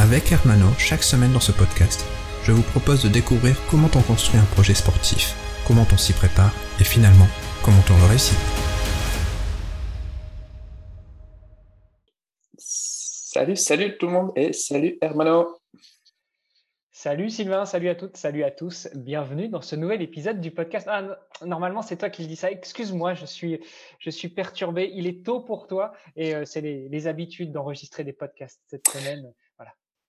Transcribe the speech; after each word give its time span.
Avec 0.00 0.30
Hermano, 0.30 0.68
chaque 0.78 1.02
semaine 1.02 1.32
dans 1.32 1.40
ce 1.40 1.50
podcast, 1.50 2.06
je 2.44 2.52
vous 2.52 2.62
propose 2.62 3.02
de 3.02 3.08
découvrir 3.08 3.56
comment 3.68 3.90
on 3.96 4.02
construit 4.02 4.38
un 4.38 4.44
projet 4.44 4.72
sportif, 4.72 5.34
comment 5.66 5.84
on 5.92 5.96
s'y 5.96 6.12
prépare 6.12 6.54
et 6.78 6.84
finalement, 6.84 7.26
comment 7.64 7.82
on 7.90 7.98
le 8.02 8.08
réussit. 8.10 8.38
Salut, 12.56 13.56
salut 13.56 13.98
tout 13.98 14.06
le 14.06 14.12
monde 14.12 14.30
et 14.36 14.52
salut 14.52 14.98
Hermano. 15.00 15.58
Salut 16.92 17.28
Sylvain, 17.28 17.64
salut 17.64 17.88
à 17.88 17.96
toutes, 17.96 18.16
salut 18.16 18.44
à 18.44 18.52
tous. 18.52 18.88
Bienvenue 18.94 19.48
dans 19.48 19.62
ce 19.62 19.74
nouvel 19.74 20.00
épisode 20.00 20.40
du 20.40 20.52
podcast. 20.52 20.86
Ah, 20.88 21.18
normalement, 21.44 21.82
c'est 21.82 21.96
toi 21.96 22.08
qui 22.08 22.22
le 22.22 22.28
dis 22.28 22.36
ça. 22.36 22.52
Excuse-moi, 22.52 23.14
je 23.14 23.26
suis, 23.26 23.60
je 23.98 24.10
suis 24.10 24.28
perturbé. 24.28 24.92
Il 24.94 25.08
est 25.08 25.26
tôt 25.26 25.40
pour 25.40 25.66
toi 25.66 25.92
et 26.14 26.36
euh, 26.36 26.44
c'est 26.44 26.60
les, 26.60 26.88
les 26.88 27.06
habitudes 27.08 27.50
d'enregistrer 27.50 28.04
des 28.04 28.12
podcasts 28.12 28.60
cette 28.68 28.86
semaine. 28.88 29.32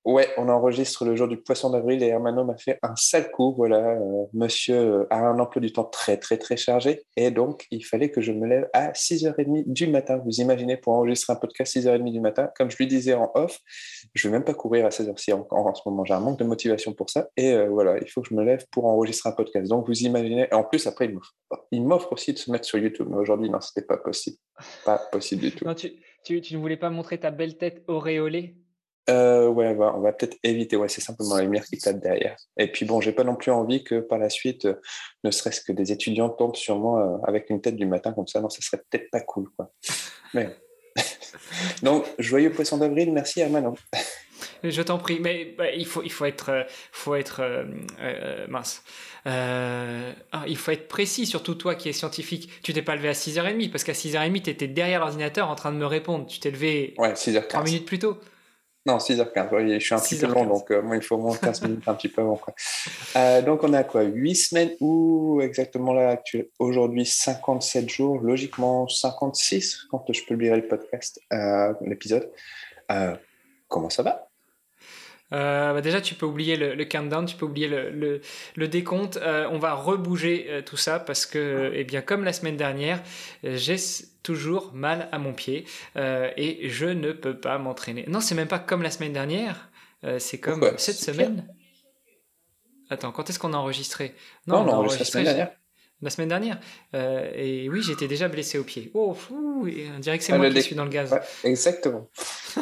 Ouais, 0.06 0.30
on 0.38 0.48
enregistre 0.48 1.04
le 1.04 1.16
jour 1.18 1.28
du 1.28 1.36
poisson 1.38 1.70
d'avril 1.72 2.02
et 2.02 2.08
Hermano 2.08 2.46
m'a 2.46 2.56
fait 2.58 2.80
un 2.82 2.96
sale 2.96 3.30
coup. 3.32 3.54
Voilà, 3.56 3.92
euh, 3.92 4.26
monsieur 4.34 5.06
a 5.10 5.18
un 5.18 5.38
emploi 5.40 5.62
du 5.62 5.74
temps 5.74 5.84
très, 5.84 6.16
très, 6.16 6.38
très 6.38 6.56
chargé 6.56 7.04
et 7.18 7.32
donc 7.32 7.68
il 7.70 7.84
fallait 7.86 8.10
que 8.10 8.22
je 8.22 8.32
me 8.32 8.48
lève 8.48 8.70
à 8.72 8.94
6h30 8.94 9.66
du 9.68 9.88
matin. 9.88 10.22
Vous 10.24 10.40
imaginez 10.40 10.78
pour 10.78 10.94
enregistrer 10.94 11.34
un 11.34 11.36
podcast 11.36 11.76
6h30 11.76 12.12
du 12.12 12.22
matin, 12.22 12.50
comme 12.56 12.72
je 12.72 12.78
lui 12.78 12.88
disais 12.88 13.14
en 13.14 13.30
off, 13.36 13.60
je 14.14 14.28
ne 14.28 14.32
vais 14.32 14.38
même 14.38 14.46
pas 14.46 14.54
courir 14.54 14.86
à 14.86 14.90
16h 14.90 15.18
ci 15.18 15.34
en, 15.34 15.46
en, 15.50 15.74
ce 15.76 15.82
moment. 15.86 16.06
J'ai 16.06 16.14
un 16.14 16.22
manque 16.22 16.40
de 16.40 16.46
motivation 16.46 16.94
pour 16.94 17.10
ça 17.10 17.28
et 17.36 17.52
euh, 17.52 17.68
voilà, 17.68 17.98
il 18.00 18.10
faut 18.10 18.22
que 18.22 18.30
je 18.30 18.36
me 18.36 18.44
lève 18.44 18.66
pour 18.72 18.86
enregistrer 18.86 19.30
un 19.30 19.34
podcast. 19.34 19.70
Donc 19.70 19.86
vous 19.86 20.02
imaginez, 20.04 20.48
en 20.54 20.64
plus 20.64 20.88
après 20.88 21.12
il 21.72 21.84
m'offre, 21.86 22.14
aussi 22.14 22.32
de 22.32 22.38
se 22.38 22.50
mettre 22.52 22.66
sur 22.66 22.80
YouTube, 22.80 23.08
mais 23.10 23.18
aujourd'hui 23.18 23.50
non, 23.50 23.60
c'était 23.60 23.86
pas 23.86 23.98
possible, 23.98 24.38
pas 24.86 24.98
possible 25.12 25.42
du 25.42 25.52
tout. 25.52 25.66
Non, 25.66 25.76
tu 25.76 25.92
ne 26.34 26.58
voulais 26.58 26.78
pas 26.78 26.90
montrer 26.90 27.20
ta 27.20 27.32
belle 27.32 27.58
tête 27.58 27.84
auréolée? 27.88 28.56
Euh, 29.10 29.48
ouais, 29.48 29.74
bah, 29.74 29.94
on 29.96 30.02
va 30.02 30.14
peut-être 30.14 30.38
éviter. 30.44 30.76
Ouais, 30.76 30.90
c'est 30.90 31.02
simplement 31.02 31.36
la 31.36 31.44
lumière 31.44 31.66
qui 31.66 31.78
tape 31.78 32.00
derrière. 32.00 32.36
Et 32.58 32.72
puis 32.72 32.86
bon, 32.86 33.02
j'ai 33.02 33.12
pas 33.12 33.24
non 33.24 33.36
plus 33.36 33.52
envie 33.52 33.84
que 33.84 34.00
par 34.00 34.18
la 34.18 34.30
suite, 34.30 34.66
euh, 34.66 34.76
ne 35.24 35.32
serait-ce 35.32 35.62
que 35.62 35.72
des 35.72 35.92
étudiants 35.92 36.30
tombent 36.30 36.56
sur 36.56 36.78
moi 36.80 37.04
euh, 37.04 37.28
avec 37.28 37.50
une 37.50 37.62
tête 37.62 37.76
du 37.76 37.86
matin 37.86 38.14
comme 38.14 38.28
ça. 38.28 38.42
Non, 38.42 38.50
ça 38.50 38.62
serait 38.62 38.82
peut-être 38.90 39.10
pas 39.12 39.22
cool, 39.22 39.50
quoi. 39.56 39.72
Mais 40.34 40.50
donc, 41.84 42.06
joyeux 42.18 42.52
poisson 42.52 42.78
d'avril. 42.78 43.12
Merci 43.12 43.42
à 43.42 43.50
Manon. 43.50 43.76
Je 44.64 44.82
t'en 44.82 44.98
prie, 44.98 45.20
mais 45.20 45.54
bah, 45.58 45.72
il 45.72 45.86
faut, 45.86 46.02
il 46.04 46.12
faut 46.12 46.26
être, 46.26 46.66
faut 46.92 47.16
être 47.16 47.42
euh, 47.42 48.48
mince. 48.48 48.84
Euh, 49.26 50.12
ah, 50.32 50.44
il 50.48 50.58
faut 50.58 50.72
être 50.72 50.88
précis, 50.88 51.26
surtout 51.26 51.56
toi 51.56 51.76
qui 51.76 51.90
es 51.90 51.94
scientifique. 51.94 52.50
Tu 52.64 52.74
t'es 52.74 52.82
pas 52.82 52.96
levé 52.96 53.10
à 53.10 53.14
6h30 53.14 53.72
parce 53.72 53.84
qu'à 53.84 53.94
6h30, 53.94 54.42
tu 54.42 54.50
étais 54.50 54.68
derrière 54.68 55.00
l'ordinateur 55.00 55.50
en 55.50 55.56
train 55.56 55.72
de 55.72 55.78
me 55.78 55.86
répondre. 55.86 56.26
Tu 56.28 56.40
t'es 56.40 56.52
levé 56.52 56.94
ouais, 56.98 57.14
6h15. 57.14 57.48
3 57.48 57.64
minutes 57.64 57.86
plus 57.86 58.00
tôt. 58.00 58.18
Non, 58.90 58.98
6h15. 58.98 59.50
Oui, 59.52 59.80
je 59.80 59.86
suis 59.86 59.94
un 59.94 60.00
petit 60.00 60.18
peu 60.18 60.26
long, 60.26 60.46
donc 60.48 60.72
euh, 60.72 60.82
moi, 60.82 60.96
il 60.96 61.04
faut 61.04 61.14
au 61.14 61.20
moins 61.20 61.38
15 61.38 61.62
minutes 61.62 61.88
un 61.88 61.94
petit 61.94 62.08
peu 62.10 62.22
avant. 62.22 62.38
Quoi. 62.38 62.56
Euh, 63.18 63.44
donc, 63.44 63.64
on 63.64 63.72
a 63.74 63.84
quoi? 63.84 64.02
8 64.02 64.36
semaines 64.36 64.72
ou 64.80 65.42
exactement 65.44 65.94
là, 65.94 66.20
aujourd'hui 66.58 67.06
57 67.06 67.88
jours, 67.88 68.20
logiquement 68.20 68.88
56 68.88 69.86
quand 69.92 70.04
je 70.12 70.24
publierai 70.24 70.56
le 70.56 70.68
podcast, 70.68 71.22
euh, 71.32 71.72
l'épisode. 71.82 72.32
comment 73.68 73.92
ça 73.92 74.02
va? 74.02 74.29
Euh, 75.32 75.74
bah 75.74 75.82
déjà, 75.82 76.02
tu 76.02 76.16
peux 76.16 76.26
oublier 76.26 76.56
le, 76.56 76.74
le, 76.74 76.86
countdown, 76.86 77.26
tu 77.26 77.36
peux 77.36 77.46
oublier 77.46 77.68
le, 77.68 77.90
le, 77.92 78.22
le 78.56 78.68
décompte. 78.68 79.18
Euh, 79.18 79.48
on 79.52 79.60
va 79.60 79.74
rebouger 79.74 80.48
euh, 80.50 80.62
tout 80.62 80.78
ça 80.78 81.00
parce 81.00 81.26
que, 81.26 81.72
eh 81.74 81.84
bien, 81.84 82.02
comme 82.02 82.24
la 82.24 82.34
semaine 82.34 82.58
dernière, 82.58 83.02
j'ai 83.44 83.76
toujours 84.24 84.74
mal 84.74 85.08
à 85.12 85.20
mon 85.20 85.34
pied 85.34 85.66
et 85.96 86.70
je 86.70 86.86
ne 86.86 87.12
peux 87.12 87.38
pas 87.38 87.58
m'entraîner. 87.58 88.06
Non, 88.08 88.20
c'est 88.20 88.36
même 88.36 88.48
pas 88.48 88.60
comme 88.60 88.82
la 88.82 88.92
semaine 88.92 89.14
dernière. 89.14 89.70
c'est 90.18 90.40
comme 90.40 90.60
Pourquoi 90.60 90.78
cette 90.78 90.98
semaine. 90.98 91.48
Attends, 92.90 93.12
quand 93.12 93.30
est-ce 93.30 93.38
qu'on 93.38 93.54
a 93.54 93.58
enregistré? 93.58 94.16
Non, 94.48 94.64
non 94.64 94.72
on, 94.72 94.74
a 94.74 94.78
enregistré 94.78 95.04
la 95.04 95.12
semaine 95.12 95.24
dernière. 95.26 95.52
La 96.02 96.10
semaine 96.10 96.30
dernière. 96.30 96.60
Et 97.36 97.70
oui, 97.70 97.82
j'étais 97.82 98.08
déjà 98.08 98.28
blessé 98.28 98.58
au 98.58 98.64
pied. 98.64 98.92
Oh, 98.94 99.14
fou, 99.14 99.68
on 99.96 100.00
dirait 100.00 100.18
que 100.18 100.24
c'est 100.24 100.34
ah, 100.34 100.38
moi 100.38 100.50
qui 100.50 100.62
suis 100.62 100.76
dans 100.76 100.86
le 100.86 100.90
gaz. 100.90 101.14
Ouais, 101.14 101.22
exactement. 101.44 102.10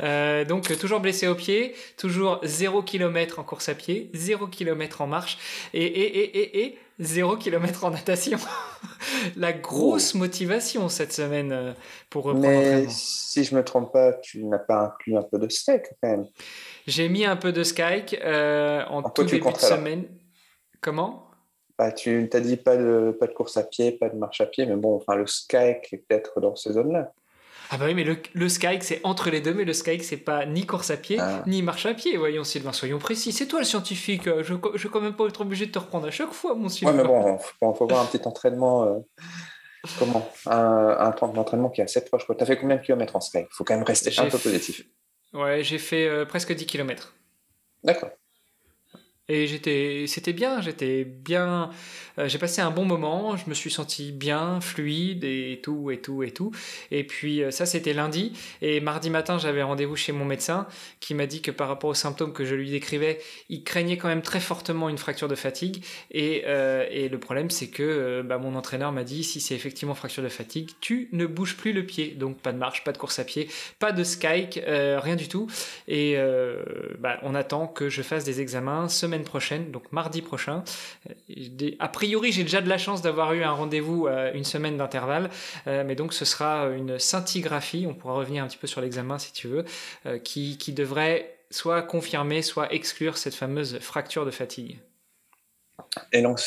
euh, 0.00 0.44
donc, 0.44 0.76
toujours 0.78 1.00
blessé 1.00 1.26
au 1.26 1.34
pied, 1.34 1.74
toujours 1.96 2.40
0 2.42 2.82
km 2.82 3.38
en 3.38 3.44
course 3.44 3.68
à 3.68 3.74
pied, 3.74 4.10
0 4.14 4.46
km 4.48 5.00
en 5.00 5.06
marche 5.06 5.38
et, 5.74 5.84
et, 5.84 6.18
et, 6.18 6.38
et, 6.38 6.64
et 6.64 6.78
0 6.98 7.36
km 7.36 7.84
en 7.84 7.90
natation. 7.90 8.38
La 9.36 9.52
grosse 9.52 10.14
oh. 10.14 10.18
motivation 10.18 10.88
cette 10.88 11.12
semaine 11.12 11.52
euh, 11.52 11.72
pour 12.10 12.24
reprendre 12.24 12.48
Mais 12.48 12.86
si 12.88 13.44
je 13.44 13.54
ne 13.54 13.60
me 13.60 13.64
trompe 13.64 13.92
pas, 13.92 14.14
tu 14.14 14.44
n'as 14.44 14.58
pas 14.58 14.86
inclus 14.86 15.16
un 15.16 15.22
peu 15.22 15.38
de 15.38 15.48
steak 15.48 15.84
quand 16.00 16.08
même. 16.08 16.26
J'ai 16.86 17.08
mis 17.08 17.24
un 17.24 17.36
peu 17.36 17.52
de 17.52 17.62
skyke 17.62 18.18
euh, 18.24 18.84
en, 18.86 18.98
en 18.98 19.10
tout 19.10 19.24
début 19.24 19.52
de 19.52 19.58
semaine. 19.58 20.04
Comment? 20.80 21.26
Bah, 21.78 21.92
tu 21.92 22.26
t'as 22.30 22.40
dit 22.40 22.56
pas 22.56 22.76
de, 22.76 23.14
pas 23.18 23.26
de 23.26 23.32
course 23.32 23.56
à 23.58 23.62
pied, 23.62 23.92
pas 23.92 24.08
de 24.08 24.16
marche 24.16 24.40
à 24.40 24.46
pied, 24.46 24.64
mais 24.64 24.76
bon, 24.76 24.96
enfin, 24.96 25.14
le 25.14 25.26
skyke 25.26 25.92
est 25.92 26.04
peut-être 26.08 26.40
dans 26.40 26.56
ces 26.56 26.72
zones-là. 26.72 27.12
Ah 27.70 27.78
bah 27.78 27.86
oui, 27.86 27.94
mais 27.94 28.04
le, 28.04 28.16
le 28.34 28.48
skyke, 28.48 28.82
c'est 28.84 29.00
entre 29.04 29.30
les 29.30 29.40
deux, 29.40 29.54
mais 29.54 29.64
le 29.64 29.72
skyke, 29.72 30.04
c'est 30.04 30.16
pas 30.16 30.46
ni 30.46 30.66
course 30.66 30.90
à 30.90 30.96
pied, 30.96 31.18
ah. 31.20 31.42
ni 31.46 31.62
marche 31.62 31.86
à 31.86 31.94
pied. 31.94 32.16
Voyons, 32.16 32.44
Sylvain, 32.44 32.72
soyons 32.72 32.98
précis. 32.98 33.32
C'est 33.32 33.46
toi 33.46 33.58
le 33.60 33.64
scientifique. 33.64 34.24
Je 34.24 34.54
ne 34.54 34.78
vais 34.78 34.88
quand 34.88 35.00
même 35.00 35.14
pas 35.14 35.26
être 35.26 35.40
obligé 35.40 35.66
de 35.66 35.72
te 35.72 35.78
reprendre 35.78 36.06
à 36.06 36.10
chaque 36.10 36.32
fois, 36.32 36.54
mon 36.54 36.68
Sylvain. 36.68 36.92
Ouais, 36.92 36.98
mais 36.98 37.04
bon, 37.04 37.38
il 37.38 37.76
faut 37.76 37.86
voir 37.86 38.02
un 38.02 38.06
petit 38.06 38.26
entraînement. 38.26 38.84
Euh, 38.84 38.98
comment 39.98 40.28
un, 40.46 40.96
un 40.98 41.12
temps 41.12 41.28
d'entraînement 41.28 41.70
qui 41.70 41.80
est 41.80 41.84
assez 41.84 42.04
proche. 42.04 42.24
Tu 42.26 42.42
as 42.42 42.46
fait 42.46 42.56
combien 42.56 42.76
de 42.76 42.82
kilomètres 42.82 43.16
en 43.16 43.20
skyke 43.20 43.48
Il 43.50 43.54
faut 43.54 43.64
quand 43.64 43.74
même 43.74 43.84
rester 43.84 44.12
un 44.18 44.28
peu 44.28 44.38
positif. 44.38 44.82
Ouais, 45.32 45.62
j'ai 45.62 45.78
fait 45.78 46.08
euh, 46.08 46.24
presque 46.24 46.54
10 46.54 46.66
kilomètres. 46.66 47.14
D'accord. 47.84 48.10
Et 49.28 49.46
j'étais, 49.46 50.04
c'était 50.06 50.32
bien, 50.32 50.60
j'étais 50.60 51.04
bien, 51.04 51.70
euh, 52.18 52.28
j'ai 52.28 52.38
passé 52.38 52.60
un 52.60 52.70
bon 52.70 52.84
moment, 52.84 53.36
je 53.36 53.48
me 53.48 53.54
suis 53.54 53.70
senti 53.70 54.12
bien, 54.12 54.60
fluide 54.60 55.24
et 55.24 55.60
tout, 55.62 55.90
et 55.90 56.00
tout, 56.00 56.22
et 56.22 56.30
tout. 56.30 56.52
Et 56.90 57.04
puis 57.04 57.42
euh, 57.42 57.50
ça, 57.50 57.66
c'était 57.66 57.92
lundi. 57.92 58.32
Et 58.62 58.80
mardi 58.80 59.10
matin, 59.10 59.38
j'avais 59.38 59.62
rendez-vous 59.62 59.96
chez 59.96 60.12
mon 60.12 60.24
médecin 60.24 60.66
qui 61.00 61.14
m'a 61.14 61.26
dit 61.26 61.42
que 61.42 61.50
par 61.50 61.68
rapport 61.68 61.90
aux 61.90 61.94
symptômes 61.94 62.32
que 62.32 62.44
je 62.44 62.54
lui 62.54 62.70
décrivais, 62.70 63.18
il 63.48 63.64
craignait 63.64 63.96
quand 63.96 64.08
même 64.08 64.22
très 64.22 64.40
fortement 64.40 64.88
une 64.88 64.98
fracture 64.98 65.28
de 65.28 65.34
fatigue. 65.34 65.84
Et, 66.12 66.44
euh, 66.46 66.86
et 66.90 67.08
le 67.08 67.18
problème, 67.18 67.50
c'est 67.50 67.68
que 67.68 68.22
bah, 68.22 68.38
mon 68.38 68.54
entraîneur 68.54 68.92
m'a 68.92 69.04
dit, 69.04 69.24
si 69.24 69.40
c'est 69.40 69.54
effectivement 69.54 69.94
fracture 69.94 70.22
de 70.22 70.28
fatigue, 70.28 70.70
tu 70.80 71.08
ne 71.12 71.26
bouges 71.26 71.56
plus 71.56 71.72
le 71.72 71.84
pied. 71.84 72.10
Donc 72.10 72.40
pas 72.40 72.52
de 72.52 72.58
marche, 72.58 72.84
pas 72.84 72.92
de 72.92 72.98
course 72.98 73.18
à 73.18 73.24
pied, 73.24 73.48
pas 73.78 73.92
de 73.92 74.04
euh, 74.68 75.00
rien 75.00 75.16
du 75.16 75.28
tout. 75.28 75.48
Et 75.88 76.16
bah, 77.00 77.18
on 77.22 77.34
attend 77.34 77.66
que 77.66 77.88
je 77.88 78.02
fasse 78.02 78.24
des 78.24 78.40
examens 78.40 78.88
semaine 78.88 79.15
prochaine, 79.24 79.70
donc 79.70 79.90
mardi 79.92 80.22
prochain. 80.22 80.64
A 81.78 81.88
priori, 81.88 82.32
j'ai 82.32 82.42
déjà 82.42 82.60
de 82.60 82.68
la 82.68 82.78
chance 82.78 83.02
d'avoir 83.02 83.32
eu 83.32 83.42
un 83.42 83.52
rendez-vous 83.52 84.06
euh, 84.06 84.32
une 84.34 84.44
semaine 84.44 84.76
d'intervalle, 84.76 85.30
euh, 85.66 85.84
mais 85.86 85.94
donc 85.94 86.12
ce 86.12 86.24
sera 86.24 86.68
une 86.68 86.98
scintigraphie, 86.98 87.86
on 87.88 87.94
pourra 87.94 88.14
revenir 88.14 88.44
un 88.44 88.46
petit 88.46 88.58
peu 88.58 88.66
sur 88.66 88.80
l'examen 88.80 89.18
si 89.18 89.32
tu 89.32 89.48
veux, 89.48 89.64
euh, 90.06 90.18
qui, 90.18 90.56
devrait 90.72 91.38
soit 91.50 91.82
confirmer, 91.82 92.42
soit 92.42 92.72
exclure 92.72 93.16
cette 93.16 93.34
fameuse 93.34 93.78
fracture 93.78 94.26
de 94.26 94.30
fatigue. 94.30 94.78
Et 96.12 96.20
donc, 96.20 96.40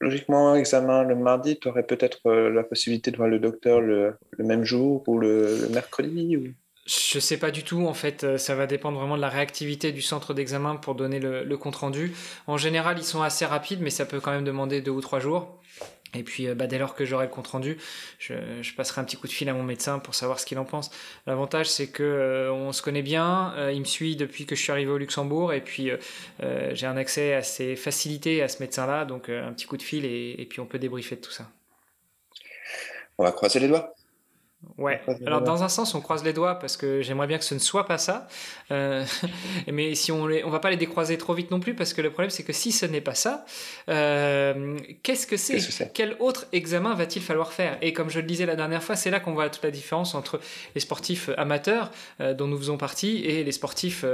logiquement, 0.00 0.54
examen 0.56 1.04
le 1.04 1.14
mardi, 1.14 1.58
tu 1.58 1.68
aurais 1.68 1.84
peut-être 1.84 2.30
la 2.30 2.62
possibilité 2.64 3.10
de 3.10 3.16
voir 3.16 3.28
le 3.28 3.38
docteur 3.38 3.80
le, 3.80 4.18
même 4.38 4.64
jour 4.64 5.04
ou 5.08 5.18
le, 5.18 5.62
le 5.62 5.68
mercredi 5.68 6.36
ou... 6.36 6.52
Je 6.88 7.18
sais 7.18 7.36
pas 7.36 7.50
du 7.50 7.64
tout. 7.64 7.86
En 7.86 7.92
fait, 7.92 8.24
euh, 8.24 8.38
ça 8.38 8.54
va 8.54 8.66
dépendre 8.66 8.98
vraiment 8.98 9.16
de 9.16 9.20
la 9.20 9.28
réactivité 9.28 9.92
du 9.92 10.00
centre 10.00 10.32
d'examen 10.32 10.76
pour 10.76 10.94
donner 10.94 11.20
le, 11.20 11.56
compte 11.58 11.76
rendu. 11.76 12.14
En 12.46 12.56
général, 12.56 12.98
ils 12.98 13.04
sont 13.04 13.20
assez 13.20 13.44
rapides, 13.44 13.80
mais 13.82 13.90
ça 13.90 14.06
peut 14.06 14.20
quand 14.20 14.30
même 14.30 14.44
demander 14.44 14.80
deux 14.80 14.90
ou 14.90 15.02
trois 15.02 15.20
jours. 15.20 15.58
Et 16.14 16.22
puis, 16.22 16.46
bah, 16.54 16.66
dès 16.66 16.78
lors 16.78 16.94
que 16.94 17.04
j'aurai 17.04 17.26
le 17.26 17.30
compte 17.30 17.48
rendu, 17.48 17.76
je, 18.18 18.34
passerai 18.74 19.02
un 19.02 19.04
petit 19.04 19.18
coup 19.18 19.26
de 19.26 19.32
fil 19.32 19.48
à 19.50 19.52
mon 19.52 19.62
médecin 19.62 19.98
pour 19.98 20.14
savoir 20.14 20.40
ce 20.40 20.46
qu'il 20.46 20.58
en 20.58 20.64
pense. 20.64 20.90
L'avantage, 21.26 21.68
c'est 21.68 21.88
que 21.88 22.02
euh, 22.02 22.50
on 22.50 22.72
se 22.72 22.80
connaît 22.80 23.02
bien. 23.02 23.52
Euh, 23.58 23.72
il 23.72 23.80
me 23.80 23.84
suit 23.84 24.16
depuis 24.16 24.46
que 24.46 24.56
je 24.56 24.62
suis 24.62 24.72
arrivé 24.72 24.90
au 24.90 24.96
Luxembourg, 24.96 25.52
et 25.52 25.60
puis 25.60 25.90
euh, 25.90 26.74
j'ai 26.74 26.86
un 26.86 26.96
accès 26.96 27.34
assez 27.34 27.76
facilité 27.76 28.42
à 28.42 28.48
ce 28.48 28.62
médecin-là. 28.62 29.04
Donc, 29.04 29.28
un 29.28 29.52
petit 29.52 29.66
coup 29.66 29.76
de 29.76 29.82
fil, 29.82 30.06
et, 30.06 30.36
et 30.38 30.46
puis 30.46 30.60
on 30.60 30.66
peut 30.66 30.78
débriefer 30.78 31.16
de 31.16 31.20
tout 31.20 31.32
ça. 31.32 31.50
On 33.18 33.24
va 33.24 33.32
croiser 33.32 33.60
les 33.60 33.68
doigts. 33.68 33.94
Ouais. 34.76 35.00
Alors 35.24 35.42
dans 35.42 35.62
un 35.62 35.68
sens, 35.68 35.94
on 35.94 36.00
croise 36.00 36.24
les 36.24 36.32
doigts 36.32 36.56
parce 36.56 36.76
que 36.76 37.00
j'aimerais 37.00 37.28
bien 37.28 37.38
que 37.38 37.44
ce 37.44 37.54
ne 37.54 37.60
soit 37.60 37.86
pas 37.86 37.98
ça. 37.98 38.26
Euh, 38.72 39.04
mais 39.72 39.94
si 39.94 40.10
on 40.10 40.26
les, 40.26 40.42
on 40.44 40.50
va 40.50 40.58
pas 40.58 40.70
les 40.70 40.76
décroiser 40.76 41.16
trop 41.16 41.32
vite 41.32 41.50
non 41.50 41.60
plus 41.60 41.74
parce 41.74 41.92
que 41.92 42.02
le 42.02 42.10
problème 42.10 42.30
c'est 42.30 42.42
que 42.42 42.52
si 42.52 42.72
ce 42.72 42.84
n'est 42.84 43.00
pas 43.00 43.14
ça, 43.14 43.44
euh, 43.88 44.76
qu'est-ce 45.02 45.26
que 45.26 45.36
c'est? 45.36 45.92
Quel 45.92 46.16
autre 46.18 46.46
examen 46.52 46.94
va-t-il 46.94 47.24
falloir 47.24 47.52
faire? 47.52 47.78
Et 47.82 47.92
comme 47.92 48.10
je 48.10 48.18
le 48.18 48.26
disais 48.26 48.46
la 48.46 48.56
dernière 48.56 48.82
fois, 48.82 48.96
c'est 48.96 49.10
là 49.10 49.20
qu'on 49.20 49.32
voit 49.32 49.48
toute 49.48 49.62
la 49.62 49.70
différence 49.70 50.14
entre 50.14 50.40
les 50.74 50.80
sportifs 50.80 51.30
amateurs 51.36 51.92
euh, 52.20 52.34
dont 52.34 52.48
nous 52.48 52.58
faisons 52.58 52.78
partie 52.78 53.24
et 53.24 53.44
les 53.44 53.52
sportifs 53.52 54.04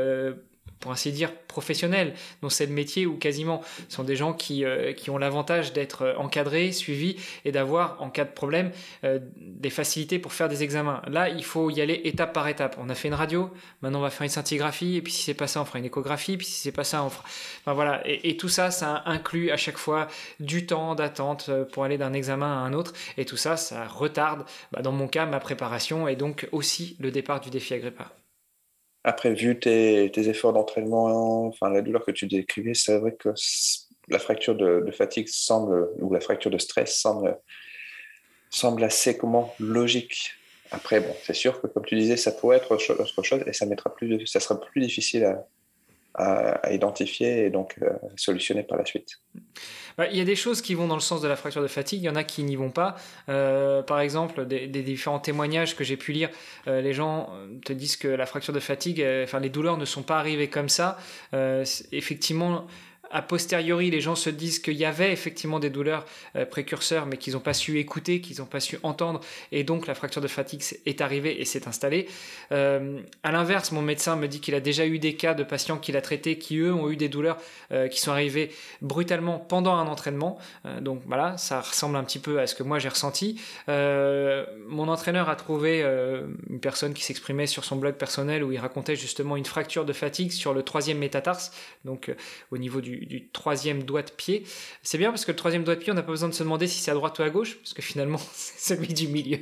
pour 0.85 0.93
ainsi 0.93 1.13
dire, 1.13 1.33
professionnels, 1.49 2.13
dont 2.43 2.51
c'est 2.51 2.67
le 2.67 2.73
métier 2.73 3.07
ou 3.07 3.17
quasiment. 3.17 3.63
Sont 3.89 4.05
des 4.05 4.17
gens 4.17 4.35
qui, 4.35 4.67
euh, 4.67 4.93
qui 4.93 5.09
ont 5.09 5.17
l'avantage 5.17 5.73
d'être 5.73 6.03
euh, 6.03 6.17
encadrés, 6.17 6.73
suivis 6.73 7.17
et 7.47 7.53
d'avoir, 7.53 8.03
en 8.03 8.11
cas 8.11 8.25
de 8.25 8.31
problème, 8.31 8.71
euh, 9.03 9.19
des 9.39 9.71
facilités 9.71 10.19
pour 10.19 10.35
faire 10.35 10.51
des 10.51 10.63
examens. 10.63 11.01
Là, 11.09 11.31
il 11.31 11.43
faut 11.43 11.71
y 11.71 11.81
aller 11.81 12.03
étape 12.05 12.35
par 12.35 12.49
étape. 12.49 12.77
On 12.79 12.91
a 12.91 12.95
fait 12.95 13.09
une 13.09 13.15
radio, 13.15 13.51
maintenant 13.81 14.01
on 14.01 14.03
va 14.03 14.11
faire 14.11 14.25
une 14.25 14.29
scintigraphie, 14.29 14.97
et 14.97 15.01
puis 15.01 15.11
si 15.11 15.23
c'est 15.23 15.33
pas 15.33 15.47
ça, 15.47 15.63
on 15.63 15.65
fera 15.65 15.79
une 15.79 15.87
échographie, 15.87 16.37
puis 16.37 16.47
si 16.47 16.61
c'est 16.61 16.73
pas 16.73 16.85
ça, 16.85 17.03
on 17.03 17.09
fera. 17.09 17.25
Enfin, 17.61 17.73
voilà. 17.73 18.03
Et, 18.05 18.37
tout 18.37 18.51
ça, 18.51 18.71
ça 18.71 19.05
inclut 19.07 19.51
à 19.51 19.57
chaque 19.57 19.79
fois 19.79 20.09
du 20.39 20.67
temps 20.67 20.95
d'attente 20.95 21.51
pour 21.73 21.85
aller 21.85 21.97
d'un 21.97 22.13
examen 22.13 22.47
à 22.47 22.59
un 22.59 22.75
autre. 22.75 22.93
Et 23.17 23.25
tout 23.25 23.39
ça, 23.39 23.57
ça 23.57 23.87
retarde, 23.87 24.45
bah, 24.71 24.83
dans 24.83 24.93
mon 24.93 25.09
cas, 25.09 25.25
ma 25.25 25.41
préparation 25.41 26.09
et 26.09 26.17
donc 26.17 26.47
aussi 26.53 26.97
le 27.01 27.11
départ 27.11 27.41
du 27.41 27.49
défi 27.49 27.73
Agrippa. 27.73 28.13
Après, 29.05 29.35
vu 29.35 29.59
tes, 29.59 30.11
efforts 30.17 30.55
d'entraînement, 30.55 31.47
enfin 31.47 31.69
la 31.69 31.83
douleur 31.83 32.05
que 32.05 32.11
tu 32.11 32.27
décrivais, 32.27 32.73
c'est 32.73 32.99
vrai 32.99 33.15
que 33.15 33.29
la 34.09 34.19
fracture 34.19 34.55
de, 34.55 34.91
fatigue 34.93 35.29
semble, 35.29 35.91
ou 35.99 36.13
la 36.13 36.21
fracture 36.21 36.51
de 36.51 36.59
stress 36.59 36.99
semble, 36.99 37.39
semble 38.49 38.83
assez 38.83 39.19
comment 39.19 39.55
logique. 39.61 40.33
Après, 40.71 41.01
bon, 41.01 41.15
c'est 41.23 41.35
sûr 41.35 41.61
que 41.61 41.67
comme 41.67 41.85
tu 41.85 41.97
disais, 41.97 42.17
ça 42.17 42.33
pourrait 42.33 42.57
être 42.57 42.73
autre 42.73 43.23
chose 43.23 43.43
et 43.47 43.53
ça 43.53 43.67
mettra 43.67 43.95
plus, 43.95 44.27
ça 44.27 44.41
sera 44.41 44.59
plus 44.59 44.81
difficile 44.81 45.25
à, 45.25 45.47
à, 46.15 46.73
identifier 46.73 47.47
et 47.47 47.51
donc 47.51 47.77
euh, 47.83 47.91
solutionner 48.17 48.63
par 48.63 48.79
la 48.79 48.85
suite. 48.85 49.21
Bah, 49.99 50.07
il 50.11 50.17
y 50.17 50.21
a 50.21 50.25
des 50.25 50.37
choses 50.37 50.63
qui 50.63 50.75
vont 50.75 50.87
dans 50.87 50.95
le 50.95 51.01
sens 51.01 51.21
de 51.21 51.29
la 51.29 51.37
fracture 51.37 51.63
de 51.63 51.69
fatigue, 51.69 52.03
il 52.03 52.07
y 52.07 52.09
en 52.09 52.17
a 52.17 52.25
qui 52.25 52.43
n'y 52.43 52.57
vont 52.57 52.71
pas. 52.71 52.97
Euh, 53.29 53.83
par 53.83 54.01
exemple, 54.01 54.47
des, 54.47 54.69
différents 54.69 55.19
témoignages 55.19 55.77
que 55.77 55.85
j'ai 55.85 55.97
pu 55.97 56.13
lire, 56.13 56.31
euh, 56.67 56.81
les 56.81 56.93
gens 56.93 57.31
te 57.65 57.73
disent 57.73 57.97
que 57.97 58.09
la 58.09 58.27
fracture 58.27 58.53
de 58.53 58.61
fatigue, 58.61 59.05
enfin 59.23 59.41
les 59.41 59.51
douleurs 59.51 59.77
ne 59.77 59.85
sont 59.85 60.03
pas 60.03 60.19
arrivées 60.19 60.49
comme 60.49 60.69
ça. 60.69 60.99
effectivement, 61.93 62.67
a 63.15 63.23
posteriori, 63.23 63.91
les 63.91 64.01
gens 64.01 64.17
se 64.17 64.29
disent 64.29 64.59
qu'il 64.59 64.75
y 64.75 64.85
avait 64.85 65.13
effectivement 65.13 65.61
des 65.61 65.71
douleurs 65.71 66.05
euh, 66.35 66.45
précurseurs, 66.45 67.07
mais 67.07 67.17
qu'ils 67.17 67.35
n'ont 67.35 67.41
pas 67.41 67.55
su 67.55 67.79
écouter, 67.79 68.21
qu'ils 68.21 68.41
n'ont 68.41 68.47
pas 68.47 68.59
su 68.59 68.77
entendre, 68.83 69.21
et 69.53 69.63
donc 69.63 69.87
la 69.87 69.95
fracture 69.95 70.21
de 70.21 70.27
fatigue 70.27 70.63
est 70.85 71.01
arrivée 71.01 71.41
et 71.41 71.45
s'est 71.45 71.69
installée. 71.69 72.09
Euh, 72.51 73.01
à 73.23 73.31
l'inverse, 73.31 73.71
mon 73.71 73.83
médecin 73.83 74.17
me 74.17 74.27
dit 74.27 74.41
qu'il 74.41 74.57
a 74.57 74.61
déjà 74.61 74.85
eu 74.85 74.99
des 74.99 75.15
cas 75.15 75.35
de 75.35 75.45
patients 75.45 75.79
qu'il 75.79 75.97
a 75.97 76.03
traités 76.03 76.39
qui, 76.39 76.59
eux, 76.59 76.75
ont 76.75 76.91
eu 76.91 76.97
des 76.97 77.09
douleurs 77.09 77.39
euh, 77.71 77.87
qui 77.87 78.01
sont 78.01 78.11
arrivées 78.11 78.51
brutalement 78.83 79.39
pendant 79.39 79.77
un 79.77 79.87
entraînement. 79.87 80.39
donc 80.81 81.03
voilà, 81.07 81.39
ça 81.39 81.61
ressemble 81.61 81.97
un 81.97 82.03
petit 82.03 82.19
peu 82.19 82.41
à 82.41 82.49
ce 82.49 82.57
que 82.57 82.65
moi 82.65 82.81
j'ai 82.81 82.89
ressenti. 82.89 83.41
mon 83.69 84.89
entraîneur 84.89 85.29
a 85.29 85.37
trouvé 85.37 85.83
une 86.51 86.61
personne 86.61 86.95
qui 86.95 87.05
s'exprimait 87.05 87.47
sur 87.47 87.65
son 87.65 87.77
blog 87.77 87.95
personnel 87.95 88.43
où 88.43 88.51
il 88.51 88.59
racontait 88.59 88.97
justement 88.97 89.37
une 89.37 89.45
fracture 89.45 89.85
de 89.85 89.93
fatigue 89.93 90.33
sur 90.33 90.53
le 90.53 90.63
troisième 90.63 90.99
métatarse, 90.99 91.53
donc 91.85 92.13
au 92.51 92.59
niveau 92.59 92.81
du, 92.81 93.04
du, 93.07 93.29
troisième 93.29 93.83
doigt 93.83 94.03
de 94.03 94.11
pied. 94.11 94.45
C'est 94.83 94.99
bien 94.99 95.11
parce 95.11 95.25
que 95.25 95.33
le 95.33 95.37
troisième 95.37 95.65
doigt 95.65 95.75
de 95.75 95.81
pied, 95.81 95.93
on 95.93 95.95
n'a 95.95 96.03
pas 96.03 96.13
besoin 96.13 96.29
de 96.29 96.35
se 96.35 96.43
demander 96.43 96.67
si 96.67 96.81
c'est 96.81 96.91
à 96.91 96.95
droite 96.95 97.19
ou 97.19 97.23
à 97.23 97.31
gauche, 97.31 97.57
parce 97.57 97.75
que 97.75 97.83
finalement, 97.83 98.21
c'est 98.33 98.75
celui 98.75 98.95
du 98.95 99.09
milieu. 99.09 99.39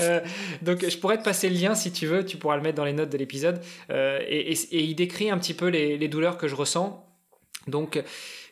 Euh, 0.00 0.20
donc, 0.62 0.88
je 0.88 0.98
pourrais 0.98 1.18
te 1.18 1.24
passer 1.24 1.48
le 1.48 1.56
lien 1.56 1.74
si 1.74 1.92
tu 1.92 2.06
veux, 2.06 2.24
tu 2.24 2.36
pourras 2.36 2.56
le 2.56 2.62
mettre 2.62 2.76
dans 2.76 2.84
les 2.84 2.92
notes 2.92 3.10
de 3.10 3.18
l'épisode. 3.18 3.60
Euh, 3.90 4.20
et, 4.26 4.54
il 4.72 4.94
décrit 4.94 5.30
un 5.30 5.38
petit 5.38 5.54
peu 5.54 5.68
les, 5.68 5.96
les 5.98 6.08
douleurs 6.08 6.38
que 6.38 6.48
je 6.48 6.54
ressens. 6.54 7.02
Donc, 7.66 8.00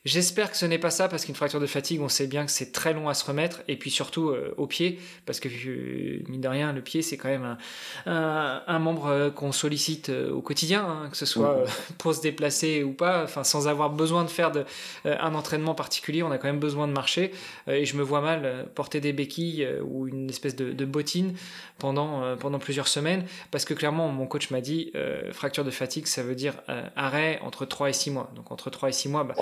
J'espère 0.05 0.51
que 0.51 0.59
ce 0.59 0.67
n'est 0.67 0.79
pas 0.79 0.91
ça 0.91 1.09
parce 1.09 1.25
qu'une 1.25 1.35
fracture 1.35 1.61
de 1.61 1.67
fatigue, 1.67 2.03
on 2.03 2.11
sait 2.11 2.27
bien 2.27 2.45
que 2.45 2.51
c'est 2.51 2.73
très 2.73 2.93
long 2.93 3.09
à 3.09 3.15
se 3.15 3.25
remettre 3.25 3.63
et 3.69 3.77
puis 3.77 3.91
surtout 3.91 4.29
euh, 4.29 4.53
au 4.59 4.67
pied 4.67 5.01
parce 5.25 5.41
que 5.41 5.49
euh, 5.49 6.23
mine 6.29 6.43
de 6.43 6.49
rien, 6.49 6.75
le 6.75 6.83
pied 6.83 7.01
c'est 7.01 7.17
quand 7.17 7.31
même 7.31 7.57
un, 8.05 8.63
un, 8.67 8.79
membre 8.79 9.07
euh, 9.07 9.31
qu'on 9.31 9.51
sollicite 9.51 10.11
au 10.11 10.43
quotidien, 10.43 10.85
hein, 10.87 11.09
que 11.11 11.17
ce 11.17 11.25
soit 11.25 11.65
pour 11.97 12.15
se 12.15 12.21
déplacer 12.21 12.83
ou 12.85 12.93
pas, 12.93 13.25
enfin 13.25 13.45
sans 13.45 13.67
avoir 13.67 13.89
besoin 13.89 14.25
de 14.25 14.29
faire 14.29 14.53
de, 14.53 14.67
un 15.07 15.35
entraînement 15.35 15.75
particulier, 15.75 16.23
on 16.23 16.31
a 16.31 16.37
quand 16.37 16.49
même 16.49 16.61
besoin 16.61 16.87
de 16.87 16.93
marcher. 16.93 17.33
Et 17.67 17.87
je 17.87 17.97
me 17.97 18.03
vois 18.03 18.21
mal 18.21 18.69
porter 18.75 19.01
des 19.01 19.15
béquilles 19.15 19.67
ou 19.83 20.07
une 20.07 20.29
espèce 20.29 20.55
de, 20.55 20.73
de 20.73 20.85
bottine 20.85 21.35
pendant, 21.79 22.37
pendant 22.37 22.59
plusieurs 22.59 22.89
semaines. 22.89 23.25
Parce 23.51 23.65
que 23.65 23.73
clairement 23.73 24.09
mon 24.09 24.27
coach 24.27 24.51
m'a 24.51 24.61
dit 24.61 24.93
fracture 25.33 25.65
de 25.65 25.71
fatigue 25.71 26.07
ça 26.07 26.23
veut 26.23 26.35
dire 26.35 26.55
arrêt 26.95 27.41
entre 27.43 27.65
3 27.65 27.89
et 27.89 27.95
6 27.95 28.11
mois. 28.11 28.31
Donc 28.37 28.53
entre 28.53 28.69
3 28.69 28.91
et 28.91 28.93
6 28.93 29.09
mois, 29.09 29.25
bah, 29.25 29.35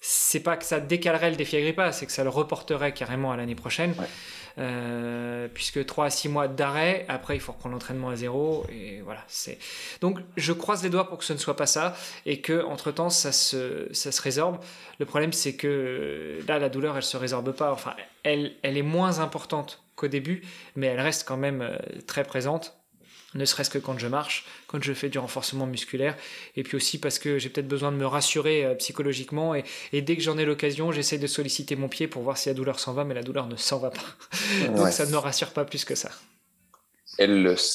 c'est 0.00 0.40
pas 0.40 0.56
que 0.56 0.64
ça 0.64 0.80
décalerait 0.80 1.30
le 1.30 1.36
défi 1.36 1.56
Agrippa, 1.56 1.92
c'est 1.92 2.06
que 2.06 2.12
ça 2.12 2.22
le 2.22 2.30
reporterait 2.30 2.92
carrément 2.92 3.32
à 3.32 3.36
l'année 3.36 3.54
prochaine. 3.54 3.94
Euh, 4.58 5.46
puisque 5.52 5.86
3 5.86 6.06
à 6.06 6.10
6 6.10 6.28
mois 6.28 6.48
d'arrêt, 6.48 7.04
après 7.08 7.36
il 7.36 7.40
faut 7.40 7.52
reprendre 7.52 7.74
l'entraînement 7.74 8.08
à 8.08 8.16
zéro, 8.16 8.66
et 8.72 9.00
voilà. 9.02 9.22
c'est 9.28 9.56
Donc 10.00 10.18
je 10.36 10.52
croise 10.52 10.82
les 10.82 10.90
doigts 10.90 11.08
pour 11.08 11.18
que 11.18 11.24
ce 11.24 11.32
ne 11.32 11.38
soit 11.38 11.54
pas 11.54 11.66
ça, 11.66 11.96
et 12.26 12.40
que 12.40 12.64
entre 12.64 12.90
temps 12.90 13.10
ça 13.10 13.30
se, 13.30 13.86
ça 13.92 14.10
se 14.10 14.20
résorbe. 14.20 14.58
Le 14.98 15.06
problème 15.06 15.32
c'est 15.32 15.54
que 15.54 16.40
là 16.48 16.58
la 16.58 16.68
douleur 16.68 16.96
elle 16.96 17.04
se 17.04 17.16
résorbe 17.16 17.52
pas, 17.52 17.72
enfin 17.72 17.94
elle, 18.24 18.54
elle 18.62 18.76
est 18.76 18.82
moins 18.82 19.20
importante 19.20 19.84
qu'au 19.94 20.08
début, 20.08 20.42
mais 20.74 20.88
elle 20.88 21.00
reste 21.00 21.26
quand 21.26 21.36
même 21.36 21.62
euh, 21.62 21.76
très 22.08 22.24
présente 22.24 22.77
ne 23.34 23.44
serait-ce 23.44 23.70
que 23.70 23.78
quand 23.78 23.98
je 23.98 24.06
marche, 24.06 24.46
quand 24.66 24.82
je 24.82 24.92
fais 24.92 25.08
du 25.08 25.18
renforcement 25.18 25.66
musculaire, 25.66 26.16
et 26.56 26.62
puis 26.62 26.76
aussi 26.76 26.98
parce 26.98 27.18
que 27.18 27.38
j'ai 27.38 27.50
peut-être 27.50 27.68
besoin 27.68 27.92
de 27.92 27.96
me 27.96 28.06
rassurer 28.06 28.64
euh, 28.64 28.74
psychologiquement, 28.74 29.54
et, 29.54 29.64
dès 29.92 30.16
que 30.16 30.22
j'en 30.22 30.38
ai 30.38 30.44
l'occasion, 30.44 30.92
j'essaie 30.92 31.18
de 31.18 31.26
solliciter 31.26 31.76
mon 31.76 31.88
pied 31.88 32.08
pour 32.08 32.22
voir 32.22 32.38
si 32.38 32.48
la 32.48 32.54
douleur 32.54 32.80
s'en 32.80 32.94
va, 32.94 33.04
mais 33.04 33.14
la 33.14 33.22
douleur 33.22 33.46
ne 33.46 33.56
s'en 33.56 33.78
va 33.78 33.90
pas. 33.90 34.00
Donc 34.76 34.88
ça 34.88 35.04
ne 35.04 35.10
me 35.10 35.18
rassure 35.18 35.50
pas 35.50 35.64
plus 35.64 35.84
que 35.84 35.94
ça. 35.94 36.10
Et 37.18 37.26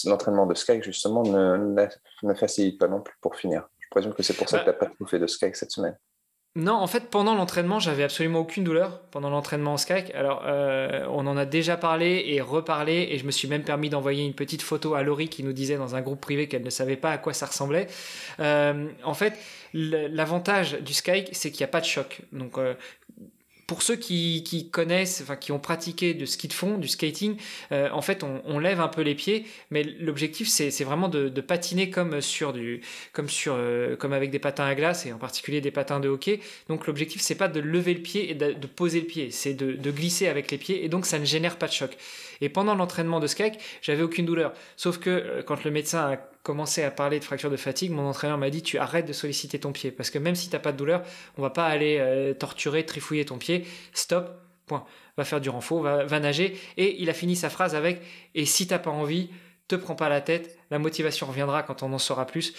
l'entraînement 0.05 0.45
de 0.45 0.55
Sky, 0.55 0.81
justement, 0.81 1.23
ne, 1.23 1.57
ne, 2.23 2.33
facilite 2.33 2.79
pas 2.79 2.87
non 2.87 3.01
plus 3.01 3.15
pour 3.21 3.35
finir. 3.35 3.67
Je 3.79 3.87
présume 3.89 4.13
que 4.13 4.23
c'est 4.23 4.33
pour 4.33 4.47
ça 4.47 4.59
que 4.59 4.65
bah 4.65 4.73
tu 4.73 4.83
n'as 4.83 4.89
pas 4.89 4.95
tout 4.95 5.05
fait 5.05 5.19
de 5.19 5.27
Sky 5.27 5.49
cette 5.53 5.71
semaine. 5.71 5.97
Non, 6.55 6.73
en 6.75 6.85
fait, 6.85 7.09
pendant 7.09 7.33
l'entraînement, 7.33 7.79
j'avais 7.79 8.03
absolument 8.03 8.41
aucune 8.41 8.63
douleur 8.63 8.99
pendant 9.09 9.31
l'entraînement 9.31 9.73
en 9.73 9.77
Skype. 9.77 10.13
Alors, 10.13 10.43
euh, 10.45 11.03
on 11.09 11.25
en 11.25 11.35
a 11.35 11.45
déjà 11.45 11.77
parlé 11.77 12.25
et 12.27 12.41
reparlé, 12.41 13.07
et 13.09 13.17
je 13.17 13.25
me 13.25 13.31
suis 13.31 13.47
même 13.47 13.63
permis 13.63 13.89
d'envoyer 13.89 14.23
une 14.23 14.35
petite 14.35 14.61
photo 14.61 14.93
à 14.93 15.01
Laurie 15.01 15.29
qui 15.29 15.41
nous 15.41 15.51
disait 15.51 15.77
dans 15.77 15.95
un 15.95 16.01
groupe 16.01 16.21
privé 16.21 16.47
qu'elle 16.47 16.61
ne 16.61 16.69
savait 16.69 16.95
pas 16.95 17.09
à 17.09 17.17
quoi 17.17 17.33
ça 17.33 17.47
ressemblait. 17.47 17.87
Euh, 18.39 18.87
en 19.03 19.15
fait, 19.15 19.33
l'avantage 19.73 20.73
du 20.73 20.93
Skype, 20.93 21.29
c'est 21.31 21.49
qu'il 21.49 21.61
n'y 21.61 21.65
a 21.65 21.69
pas 21.69 21.81
de 21.81 21.85
choc. 21.85 22.21
Donc, 22.31 22.59
euh, 22.59 22.75
pour 23.67 23.81
ceux 23.81 23.95
qui, 23.95 24.43
qui, 24.43 24.69
connaissent, 24.69 25.21
enfin 25.21 25.35
qui 25.35 25.51
ont 25.51 25.59
pratiqué 25.59 26.13
de 26.13 26.25
ski 26.25 26.47
de 26.47 26.53
fond, 26.53 26.77
du 26.77 26.87
skating, 26.87 27.37
euh, 27.71 27.89
en 27.91 28.01
fait, 28.01 28.23
on, 28.23 28.41
on, 28.45 28.59
lève 28.59 28.79
un 28.79 28.87
peu 28.87 29.01
les 29.01 29.15
pieds, 29.15 29.45
mais 29.71 29.83
l'objectif 29.83 30.47
c'est 30.47 30.83
vraiment 30.83 31.07
de, 31.07 31.29
de, 31.29 31.41
patiner 31.41 31.89
comme 31.89 32.21
sur 32.21 32.53
du, 32.53 32.81
comme 33.13 33.29
sur, 33.29 33.55
euh, 33.57 33.95
comme 33.95 34.13
avec 34.13 34.31
des 34.31 34.39
patins 34.39 34.65
à 34.65 34.75
glace 34.75 35.05
et 35.05 35.13
en 35.13 35.17
particulier 35.17 35.61
des 35.61 35.71
patins 35.71 35.99
de 35.99 36.09
hockey. 36.09 36.39
Donc 36.67 36.87
l'objectif 36.87 37.21
c'est 37.21 37.35
pas 37.35 37.47
de 37.47 37.59
lever 37.59 37.93
le 37.93 38.01
pied 38.01 38.31
et 38.31 38.35
de, 38.35 38.53
de 38.53 38.67
poser 38.67 38.99
le 38.99 39.07
pied, 39.07 39.31
c'est 39.31 39.53
de, 39.53 39.73
de, 39.73 39.91
glisser 39.91 40.27
avec 40.27 40.51
les 40.51 40.57
pieds 40.57 40.83
et 40.83 40.89
donc 40.89 41.05
ça 41.05 41.19
ne 41.19 41.25
génère 41.25 41.57
pas 41.57 41.67
de 41.67 41.73
choc. 41.73 41.97
Et 42.41 42.49
pendant 42.49 42.75
l'entraînement 42.75 43.19
de 43.19 43.27
skate, 43.27 43.57
j'avais 43.81 44.03
aucune 44.03 44.25
douleur. 44.25 44.53
Sauf 44.75 44.97
que 44.97 45.09
euh, 45.09 45.43
quand 45.43 45.63
le 45.63 45.71
médecin 45.71 46.11
a 46.13 46.32
commencé 46.43 46.83
à 46.83 46.91
parler 46.91 47.19
de 47.19 47.23
fracture 47.23 47.49
de 47.49 47.57
fatigue, 47.57 47.91
mon 47.91 48.07
entraîneur 48.07 48.37
m'a 48.37 48.49
dit 48.49 48.61
tu 48.61 48.77
arrêtes 48.77 49.07
de 49.07 49.13
solliciter 49.13 49.59
ton 49.59 49.71
pied 49.71 49.91
parce 49.91 50.09
que 50.09 50.19
même 50.19 50.35
si 50.35 50.49
tu 50.49 50.55
n'as 50.55 50.59
pas 50.59 50.71
de 50.71 50.77
douleur, 50.77 51.01
on 51.37 51.41
va 51.41 51.49
pas 51.49 51.65
aller 51.65 51.97
euh, 51.99 52.33
torturer, 52.33 52.85
trifouiller 52.85 53.25
ton 53.25 53.37
pied. 53.37 53.65
Stop, 53.93 54.29
point. 54.65 54.85
Va 55.17 55.23
faire 55.23 55.41
du 55.41 55.49
renfort, 55.49 55.81
va, 55.81 56.05
va 56.05 56.19
nager. 56.19 56.59
Et 56.77 57.01
il 57.01 57.09
a 57.09 57.13
fini 57.13 57.35
sa 57.35 57.49
phrase 57.49 57.75
avec 57.75 58.01
et 58.35 58.45
si 58.45 58.67
t'as 58.67 58.79
pas 58.79 58.91
envie, 58.91 59.29
te 59.67 59.75
prends 59.75 59.95
pas 59.95 60.09
la 60.09 60.21
tête, 60.21 60.57
la 60.69 60.79
motivation 60.79 61.27
reviendra 61.27 61.63
quand 61.63 61.81
on 61.81 61.93
en 61.93 61.97
saura 61.97 62.27
plus 62.27 62.53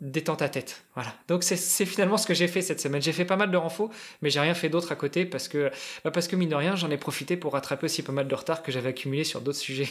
détends 0.00 0.36
ta 0.36 0.48
tête. 0.48 0.84
Voilà. 0.94 1.14
Donc 1.28 1.42
c'est 1.42 1.86
finalement 1.86 2.16
ce 2.16 2.26
que 2.26 2.34
j'ai 2.34 2.48
fait 2.48 2.62
cette 2.62 2.80
semaine. 2.80 3.00
J'ai 3.00 3.12
fait 3.12 3.24
pas 3.24 3.36
mal 3.36 3.50
de 3.50 3.56
renfaux, 3.56 3.90
mais 4.22 4.30
j'ai 4.30 4.40
rien 4.40 4.54
fait 4.54 4.68
d'autre 4.68 4.92
à 4.92 4.96
côté 4.96 5.24
parce 5.24 5.48
que, 5.48 5.70
bah, 6.04 6.10
parce 6.10 6.28
que 6.28 6.36
mine 6.36 6.48
de 6.48 6.54
rien, 6.54 6.76
j'en 6.76 6.90
ai 6.90 6.98
profité 6.98 7.36
pour 7.36 7.52
rattraper 7.52 7.86
aussi 7.86 8.02
pas 8.02 8.12
mal 8.12 8.28
de 8.28 8.34
retard 8.34 8.62
que 8.62 8.72
j'avais 8.72 8.90
accumulé 8.90 9.24
sur 9.24 9.40
d'autres 9.40 9.58
sujets. 9.58 9.88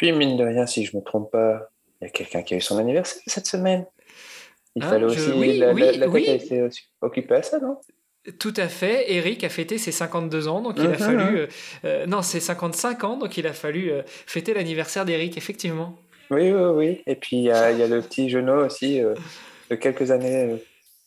Puis 0.00 0.12
mine 0.12 0.38
de 0.38 0.44
rien, 0.44 0.64
si 0.64 0.86
je 0.86 0.96
me 0.96 1.02
trompe 1.02 1.30
pas, 1.30 1.68
il 2.00 2.06
y 2.06 2.08
a 2.08 2.10
quelqu'un 2.10 2.40
qui 2.40 2.54
a 2.54 2.56
eu 2.56 2.62
son 2.62 2.78
anniversaire 2.78 3.20
cette 3.26 3.46
semaine. 3.46 3.84
Il 4.74 4.82
ah, 4.82 4.88
fallait 4.88 5.04
aussi 5.04 5.30
oui, 5.32 5.58
la, 5.58 5.74
oui, 5.74 5.94
la, 5.98 6.08
oui. 6.08 6.24
été 6.26 6.66
occupée 7.02 7.34
à 7.34 7.42
ça, 7.42 7.58
non? 7.58 7.76
Tout 8.38 8.54
à 8.56 8.68
fait. 8.68 9.12
Eric 9.12 9.44
a 9.44 9.50
fêté 9.50 9.76
ses 9.76 9.92
52 9.92 10.48
ans, 10.48 10.62
donc 10.62 10.76
il 10.78 10.86
a 10.86 10.94
fallu. 10.94 11.40
Euh, 11.40 11.46
euh, 11.84 12.06
non, 12.06 12.22
ses 12.22 12.40
55 12.40 13.04
ans, 13.04 13.18
donc 13.18 13.36
il 13.36 13.46
a 13.46 13.52
fallu 13.52 13.92
euh, 13.92 14.00
fêter 14.06 14.54
l'anniversaire 14.54 15.04
d'Eric, 15.04 15.36
effectivement. 15.36 15.98
Oui, 16.30 16.50
oui, 16.50 16.70
oui. 16.74 17.02
Et 17.06 17.16
puis 17.16 17.36
il 17.36 17.42
y, 17.42 17.50
a, 17.50 17.70
le 17.70 18.00
petit 18.00 18.30
Jeannot 18.30 18.64
aussi, 18.64 19.02
euh, 19.02 19.14
de 19.68 19.74
quelques 19.74 20.10
années, 20.10 20.50
euh, 20.50 20.56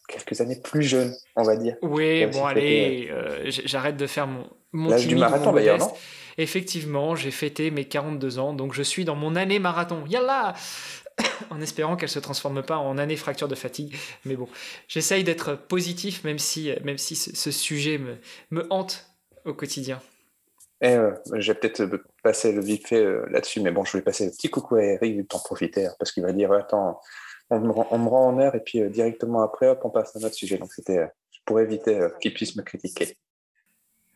quelques 0.07 0.39
années 0.39 0.59
plus 0.63 0.83
jeune, 0.83 1.15
on 1.35 1.41
va 1.41 1.55
dire. 1.55 1.77
Oui, 1.81 2.27
bon, 2.27 2.45
allez, 2.45 3.09
euh, 3.11 3.41
j'arrête 3.47 3.97
de 3.97 4.05
faire 4.05 4.27
mon. 4.27 4.47
mon 4.71 4.91
L'âge 4.91 5.07
du 5.07 5.15
marathon 5.15 5.51
d'ailleurs, 5.51 5.79
non? 5.79 5.91
Effectivement, 6.37 7.15
j'ai 7.15 7.31
fêté 7.31 7.71
mes 7.71 7.85
42 7.85 8.39
ans, 8.39 8.53
donc 8.53 8.73
je 8.73 8.83
suis 8.83 9.05
dans 9.05 9.15
mon 9.15 9.35
année 9.35 9.59
marathon. 9.59 10.03
Yallah 10.07 10.55
en 11.49 11.61
espérant 11.61 11.95
qu'elle 11.95 12.09
se 12.09 12.19
transforme 12.19 12.63
pas 12.63 12.77
en 12.77 12.97
année 12.97 13.15
fracture 13.15 13.47
de 13.47 13.55
fatigue. 13.55 13.95
Mais 14.25 14.35
bon, 14.35 14.47
j'essaye 14.87 15.23
d'être 15.23 15.55
positif, 15.55 16.23
même 16.23 16.39
si, 16.39 16.71
même 16.83 16.97
si 16.97 17.15
ce, 17.15 17.51
sujet 17.51 17.97
me, 17.97 18.17
me, 18.51 18.67
hante 18.69 19.05
au 19.45 19.53
quotidien. 19.53 20.01
Et 20.81 20.95
euh, 20.95 21.11
j'ai 21.35 21.53
peut-être 21.53 21.87
passé 22.23 22.51
le 22.51 22.61
vite 22.61 22.87
fait 22.87 23.03
euh, 23.03 23.25
là-dessus, 23.29 23.61
mais 23.61 23.71
bon, 23.71 23.85
je 23.85 23.97
vais 23.97 24.03
passer 24.03 24.25
le 24.25 24.31
petit 24.31 24.49
coucou 24.49 24.75
à 24.75 24.83
Eric, 24.83 25.27
t'en 25.29 25.39
profiter, 25.39 25.85
hein, 25.85 25.93
parce 25.97 26.11
qu'il 26.11 26.23
va 26.23 26.33
dire 26.33 26.51
Attends, 26.51 26.99
on 27.49 27.59
me, 27.59 27.71
rend, 27.71 28.27
en 28.27 28.39
heure, 28.39 28.55
et 28.55 28.59
puis 28.59 28.81
euh, 28.81 28.89
directement 28.89 29.41
après, 29.41 29.67
hop, 29.67 29.81
on 29.83 29.89
passe 29.89 30.15
à 30.15 30.19
notre 30.19 30.35
sujet. 30.35 30.57
Donc, 30.57 30.73
c'était 30.73 31.07
pour 31.45 31.59
éviter 31.59 32.07
qu'il 32.21 32.33
puisse 32.33 32.55
me 32.55 32.63
critiquer. 32.63 33.17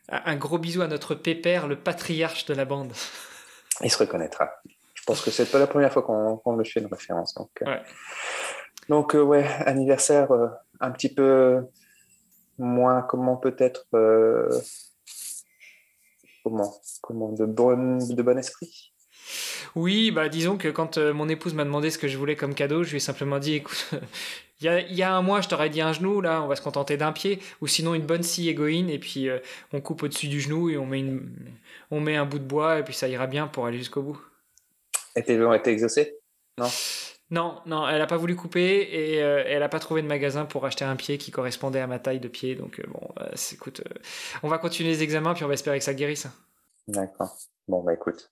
Un 0.08 0.36
gros 0.36 0.58
bisou 0.58 0.82
à 0.82 0.86
notre 0.86 1.14
pépère, 1.14 1.68
le 1.68 1.76
patriarche 1.76 2.46
de 2.46 2.54
la 2.54 2.64
bande. 2.64 2.92
Il 3.82 3.90
se 3.90 3.98
reconnaîtra. 3.98 4.50
Je 4.94 5.02
pense 5.06 5.20
que 5.22 5.30
c'est 5.30 5.50
pas 5.50 5.58
la 5.58 5.66
première 5.66 5.92
fois 5.92 6.02
qu'on 6.02 6.52
me 6.52 6.64
fait 6.64 6.80
une 6.80 6.86
référence. 6.86 7.34
Donc, 7.34 7.50
ouais. 7.64 7.80
donc 8.88 9.14
ouais, 9.14 9.46
anniversaire 9.66 10.28
un 10.80 10.90
petit 10.90 11.12
peu 11.12 11.64
moins, 12.58 13.02
comment 13.02 13.36
peut-être 13.36 13.86
comment, 16.42 16.74
comment 17.00 17.32
de 17.32 17.44
bon, 17.44 17.98
de 17.98 18.22
bon 18.22 18.38
esprit 18.38 18.92
Oui, 19.74 20.10
bah 20.10 20.28
disons 20.28 20.56
que 20.56 20.68
quand 20.68 20.98
euh, 20.98 21.12
mon 21.12 21.28
épouse 21.28 21.54
m'a 21.54 21.64
demandé 21.64 21.90
ce 21.90 21.98
que 21.98 22.08
je 22.08 22.16
voulais 22.16 22.36
comme 22.36 22.54
cadeau, 22.54 22.82
je 22.82 22.90
lui 22.90 22.96
ai 22.96 23.00
simplement 23.00 23.38
dit 23.38 23.54
écoute, 23.54 23.90
il 24.60 24.64
y, 24.64 24.68
a, 24.68 24.80
y, 24.80 25.02
a, 25.02 25.14
un 25.14 25.22
mois, 25.22 25.40
je 25.40 25.48
t'aurais 25.48 25.70
dit 25.70 25.80
un 25.80 25.92
genou, 25.92 26.20
là, 26.20 26.42
on 26.42 26.46
va 26.46 26.56
se 26.56 26.62
contenter 26.62 26.96
d'un 26.96 27.12
pied, 27.12 27.38
ou 27.60 27.66
sinon 27.66 27.94
une 27.94 28.06
bonne 28.06 28.22
scie 28.22 28.48
égoïne, 28.48 28.90
et 28.90 28.98
puis 28.98 29.28
euh, 29.28 29.38
on 29.72 29.80
coupe 29.80 30.02
au-dessus 30.02 30.28
du 30.28 30.40
genou 30.40 30.70
et 30.70 30.76
on 30.76 30.86
met, 30.86 31.00
une, 31.00 31.30
on 31.90 32.00
met 32.00 32.16
un 32.16 32.26
bout 32.26 32.38
de 32.38 32.44
bois, 32.44 32.78
et 32.80 32.82
puis 32.82 32.94
ça 32.94 33.08
ira 33.08 33.26
bien 33.26 33.46
pour 33.46 33.66
aller 33.66 33.78
jusqu'au 33.78 34.02
bout. 34.02 34.20
Et 35.14 35.22
tes 35.22 35.40
ont 35.42 35.54
été 35.54 35.70
exaucés? 35.70 36.16
Non? 36.58 36.68
Non, 37.30 37.60
non, 37.66 37.86
elle 37.86 37.98
n'a 37.98 38.06
pas 38.06 38.16
voulu 38.16 38.34
couper 38.36 38.88
et 38.90 39.22
euh, 39.22 39.44
elle 39.46 39.60
n'a 39.60 39.68
pas 39.68 39.80
trouvé 39.80 40.00
de 40.00 40.06
magasin 40.06 40.46
pour 40.46 40.64
acheter 40.64 40.86
un 40.86 40.96
pied 40.96 41.18
qui 41.18 41.30
correspondait 41.30 41.80
à 41.80 41.86
ma 41.86 41.98
taille 41.98 42.20
de 42.20 42.28
pied. 42.28 42.54
Donc, 42.54 42.80
euh, 42.80 42.84
bon, 42.88 43.06
écoute, 43.52 43.82
on 44.42 44.48
va 44.48 44.56
continuer 44.56 44.88
les 44.88 45.02
examens 45.02 45.34
puis 45.34 45.44
on 45.44 45.48
va 45.48 45.52
espérer 45.52 45.78
que 45.78 45.84
ça 45.84 45.92
guérisse. 45.92 46.26
D'accord. 46.88 47.36
Bon, 47.68 47.82
bah 47.82 47.92
écoute. 47.92 48.30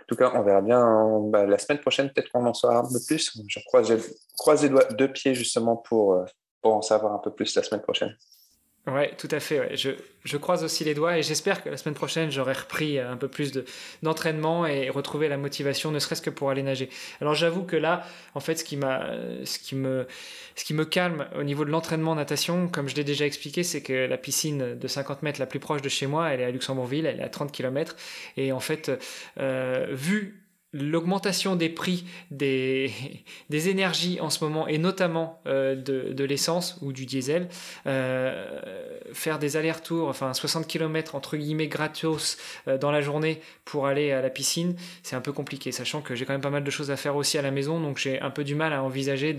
En 0.00 0.04
tout 0.08 0.16
cas, 0.16 0.32
on 0.34 0.42
verra 0.42 0.62
bien 0.62 1.20
bah, 1.28 1.46
la 1.46 1.58
semaine 1.58 1.80
prochaine, 1.80 2.10
peut-être 2.10 2.30
qu'on 2.32 2.46
en 2.46 2.54
saura 2.54 2.78
un 2.78 2.82
peu 2.82 2.98
plus. 3.06 3.38
Je 3.46 3.60
croise, 3.66 3.92
croise 4.38 4.62
les 4.62 4.70
doigts, 4.70 4.84
deux 4.84 5.12
pieds 5.12 5.34
justement 5.34 5.76
pour, 5.76 6.24
pour 6.62 6.74
en 6.74 6.82
savoir 6.82 7.12
un 7.12 7.18
peu 7.18 7.32
plus 7.34 7.54
la 7.54 7.62
semaine 7.62 7.82
prochaine. 7.82 8.16
Ouais, 8.86 9.14
tout 9.18 9.28
à 9.30 9.40
fait. 9.40 9.76
Je, 9.76 9.90
je, 10.24 10.36
croise 10.38 10.64
aussi 10.64 10.82
les 10.82 10.94
doigts 10.94 11.18
et 11.18 11.22
j'espère 11.22 11.62
que 11.62 11.68
la 11.68 11.76
semaine 11.76 11.94
prochaine, 11.94 12.30
j'aurai 12.30 12.54
repris 12.54 12.98
un 12.98 13.18
peu 13.18 13.28
plus 13.28 13.52
d'entraînement 14.02 14.66
et 14.66 14.88
retrouver 14.88 15.28
la 15.28 15.36
motivation, 15.36 15.90
ne 15.90 15.98
serait-ce 15.98 16.22
que 16.22 16.30
pour 16.30 16.48
aller 16.48 16.62
nager. 16.62 16.88
Alors 17.20 17.34
j'avoue 17.34 17.64
que 17.64 17.76
là, 17.76 18.06
en 18.34 18.40
fait, 18.40 18.56
ce 18.56 18.64
qui, 18.64 18.78
ce, 18.78 19.58
qui 19.58 19.74
me, 19.74 20.06
ce 20.56 20.64
qui 20.64 20.72
me 20.72 20.86
calme 20.86 21.26
au 21.36 21.42
niveau 21.42 21.66
de 21.66 21.70
l'entraînement 21.70 22.14
natation, 22.14 22.68
comme 22.68 22.88
je 22.88 22.94
l'ai 22.94 23.04
déjà 23.04 23.26
expliqué, 23.26 23.62
c'est 23.62 23.82
que 23.82 24.06
la 24.06 24.16
piscine 24.16 24.78
de 24.78 24.88
50 24.88 25.22
mètres 25.22 25.40
la 25.40 25.46
plus 25.46 25.60
proche 25.60 25.82
de 25.82 25.90
chez 25.90 26.06
moi, 26.06 26.30
elle 26.30 26.40
est 26.40 26.44
à 26.44 26.50
Luxembourgville, 26.50 27.04
elle 27.04 27.20
est 27.20 27.24
à 27.24 27.28
30 27.28 27.52
km. 27.52 27.94
Et 28.38 28.52
en 28.52 28.60
fait, 28.60 28.90
euh, 29.38 29.86
vu 29.90 30.47
l'augmentation 30.72 31.56
des 31.56 31.68
prix 31.68 32.04
des, 32.30 32.92
des 33.50 33.68
énergies 33.68 34.20
en 34.20 34.30
ce 34.30 34.44
moment 34.44 34.68
et 34.68 34.78
notamment 34.78 35.40
euh, 35.46 35.74
de, 35.74 36.12
de 36.12 36.24
l'essence 36.24 36.78
ou 36.82 36.92
du 36.92 37.06
diesel, 37.06 37.48
euh, 37.86 38.60
faire 39.12 39.38
des 39.38 39.56
allers-retours, 39.56 40.08
enfin 40.08 40.34
60 40.34 40.66
km 40.66 41.14
entre 41.14 41.36
guillemets 41.36 41.68
gratos 41.68 42.36
euh, 42.66 42.76
dans 42.76 42.90
la 42.90 43.00
journée 43.00 43.40
pour 43.64 43.86
aller 43.86 44.12
à 44.12 44.20
la 44.20 44.30
piscine, 44.30 44.76
c'est 45.02 45.16
un 45.16 45.20
peu 45.20 45.32
compliqué, 45.32 45.72
sachant 45.72 46.02
que 46.02 46.14
j'ai 46.14 46.24
quand 46.24 46.34
même 46.34 46.40
pas 46.40 46.50
mal 46.50 46.64
de 46.64 46.70
choses 46.70 46.90
à 46.90 46.96
faire 46.96 47.16
aussi 47.16 47.38
à 47.38 47.42
la 47.42 47.50
maison, 47.50 47.80
donc 47.80 47.98
j'ai 47.98 48.20
un 48.20 48.30
peu 48.30 48.44
du 48.44 48.54
mal 48.54 48.72
à 48.72 48.82
envisager 48.82 49.36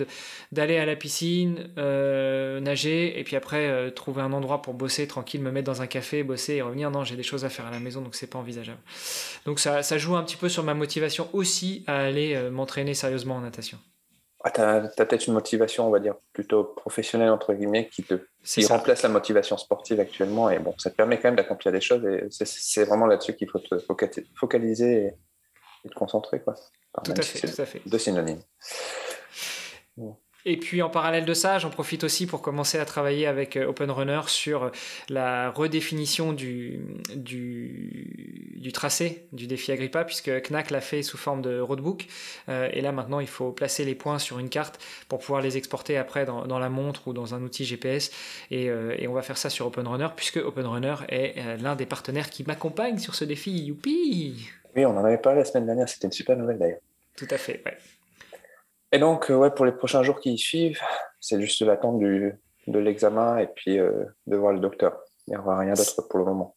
d'aller 0.51 0.77
à 0.77 0.86
la 0.86 0.95
piscine, 0.95 1.69
nager 1.77 3.19
et 3.19 3.24
puis 3.24 3.36
après 3.36 3.91
trouver 3.91 4.21
un 4.21 4.33
endroit 4.33 4.62
pour 4.62 4.74
bosser 4.74 5.07
tranquille, 5.07 5.41
me 5.41 5.51
mettre 5.51 5.65
dans 5.65 5.81
un 5.81 5.88
café, 5.88 6.24
bosser 6.24 6.55
et 6.55 6.62
revenir. 6.62 6.91
Non, 6.91 7.03
j'ai 7.03 7.15
des 7.15 7.24
choses 7.24 7.45
à 7.45 7.50
faire 7.50 7.65
à 7.65 7.71
la 7.71 7.79
maison, 7.79 8.01
donc 8.01 8.15
c'est 8.15 8.27
pas 8.27 8.39
envisageable. 8.39 8.79
Donc 9.45 9.59
ça, 9.59 9.83
ça 9.83 9.98
joue 9.98 10.15
un 10.15 10.24
petit 10.24 10.38
peu 10.38 10.50
sur 10.50 10.63
ma 10.63 10.74
motivation 10.74 11.18
aussi 11.33 11.83
à 11.88 11.99
aller 11.99 12.35
euh, 12.35 12.49
m'entraîner 12.49 12.93
sérieusement 12.93 13.35
en 13.35 13.41
natation. 13.41 13.77
Ah, 14.43 14.51
tu 14.51 14.61
as, 14.61 15.05
peut-être 15.05 15.27
une 15.27 15.33
motivation, 15.33 15.88
on 15.88 15.89
va 15.89 15.99
dire, 15.99 16.15
plutôt 16.31 16.63
professionnelle, 16.63 17.29
entre 17.29 17.53
guillemets, 17.53 17.89
qui, 17.89 18.03
te, 18.03 18.25
qui 18.43 18.65
remplace 18.65 19.03
la 19.03 19.09
motivation 19.09 19.57
sportive 19.57 19.99
actuellement. 19.99 20.49
Et 20.49 20.59
bon, 20.59 20.73
ça 20.77 20.89
te 20.89 20.95
permet 20.95 21.17
quand 21.17 21.27
même 21.27 21.35
d'accomplir 21.35 21.73
des 21.73 21.81
choses. 21.81 22.05
Et 22.05 22.27
c'est 22.29 22.85
vraiment 22.85 23.05
là-dessus 23.05 23.35
qu'il 23.35 23.49
faut 23.49 23.59
te 23.59 23.77
focaliser 24.35 25.07
et, 25.07 25.89
te 25.89 25.93
concentrer. 25.93 26.41
Quoi. 26.41 26.55
tout, 27.03 27.11
à 27.11 27.21
fait, 27.21 27.47
tout 27.47 27.61
à 27.61 27.65
fait. 27.65 27.81
Deux 27.85 27.99
synonymes. 27.99 28.41
Et 30.50 30.58
puis 30.58 30.82
en 30.82 30.89
parallèle 30.89 31.25
de 31.25 31.34
ça, 31.36 31.60
j'en 31.60 31.70
profite 31.70 32.03
aussi 32.03 32.25
pour 32.25 32.41
commencer 32.41 32.79
à 32.79 32.86
travailler 32.86 33.27
avec 33.27 33.56
euh, 33.56 33.68
Open 33.68 33.91
Runner 33.91 34.22
sur 34.25 34.72
la 35.08 35.51
redéfinition 35.51 36.34
du, 36.34 36.79
du, 37.15 38.56
du 38.56 38.72
tracé 38.72 39.27
du 39.32 39.46
défi 39.46 39.72
Agrippa, 39.72 40.06
puisque 40.06 40.32
Knack 40.50 40.72
l'a 40.72 40.82
fait 40.82 41.03
sous 41.03 41.18
forme 41.18 41.44
de 41.44 41.60
roadbook. 41.60 42.08
Euh, 42.50 42.68
et 42.74 42.82
là 42.82 42.91
maintenant, 42.91 43.20
il 43.20 43.27
faut 43.27 43.51
placer 43.51 43.86
les 43.86 43.94
points 43.94 44.18
sur 44.18 44.39
une 44.39 44.50
carte 44.50 44.79
pour 45.08 45.20
pouvoir 45.20 45.44
les 45.44 45.56
exporter 45.56 45.98
après 45.98 46.25
dans, 46.25 46.48
dans 46.48 46.58
la 46.58 46.70
montre 46.70 47.08
ou 47.08 47.13
dans 47.13 47.36
un 47.36 47.44
outil 47.44 47.63
GPS. 47.63 48.10
Et, 48.50 48.72
euh, 48.72 48.96
et, 48.98 49.08
on 49.08 49.13
va 49.13 49.22
faire 49.22 49.38
ça 49.38 49.51
sur 49.51 49.68
Open 49.68 49.88
Runner, 49.88 50.08
puisque 50.15 50.38
Open 50.38 50.65
Runner 50.65 50.96
est 51.10 51.62
l'un 51.62 51.75
des 51.75 51.86
partenaires 51.86 52.32
qui 52.32 52.44
m'accompagne 52.44 52.98
sur 52.98 53.13
ce 53.13 53.24
défi. 53.24 53.51
Youpi 53.51 54.50
Oui, 54.75 54.84
on 54.84 54.98
en 54.98 55.06
avait 55.06 55.20
parlé 55.20 55.38
la 55.41 55.46
semaine 55.46 55.68
dernière, 55.68 55.88
c'était 55.88 56.08
une 56.08 56.12
super 56.12 56.36
nouvelle 56.36 56.58
d'ailleurs. 56.58 56.79
Tout 57.15 57.27
à 57.29 57.38
fait, 57.38 57.62
ouais. 57.68 57.77
Et 58.91 59.00
donc, 59.00 59.29
euh, 59.29 59.36
ouais, 59.36 59.51
pour 59.51 59.65
les 59.65 59.72
prochains 59.72 60.03
jours 60.03 60.19
qui 60.19 60.38
suivent, 60.38 60.81
c'est 61.19 61.39
juste 61.39 61.62
l'attente 61.62 62.00
de 62.00 62.79
l'examen 62.79 63.38
et 63.38 63.48
puis 63.48 63.77
euh, 63.77 64.05
de 64.27 64.36
voir 64.36 64.53
le 64.53 64.60
docteur. 64.60 64.98
Il 65.27 65.31
n'y 65.31 65.38
aura 65.38 65.60
rien 65.60 65.74
d'autre 65.74 66.08
pour 66.10 66.19
le 66.19 66.25
moment. 66.25 66.55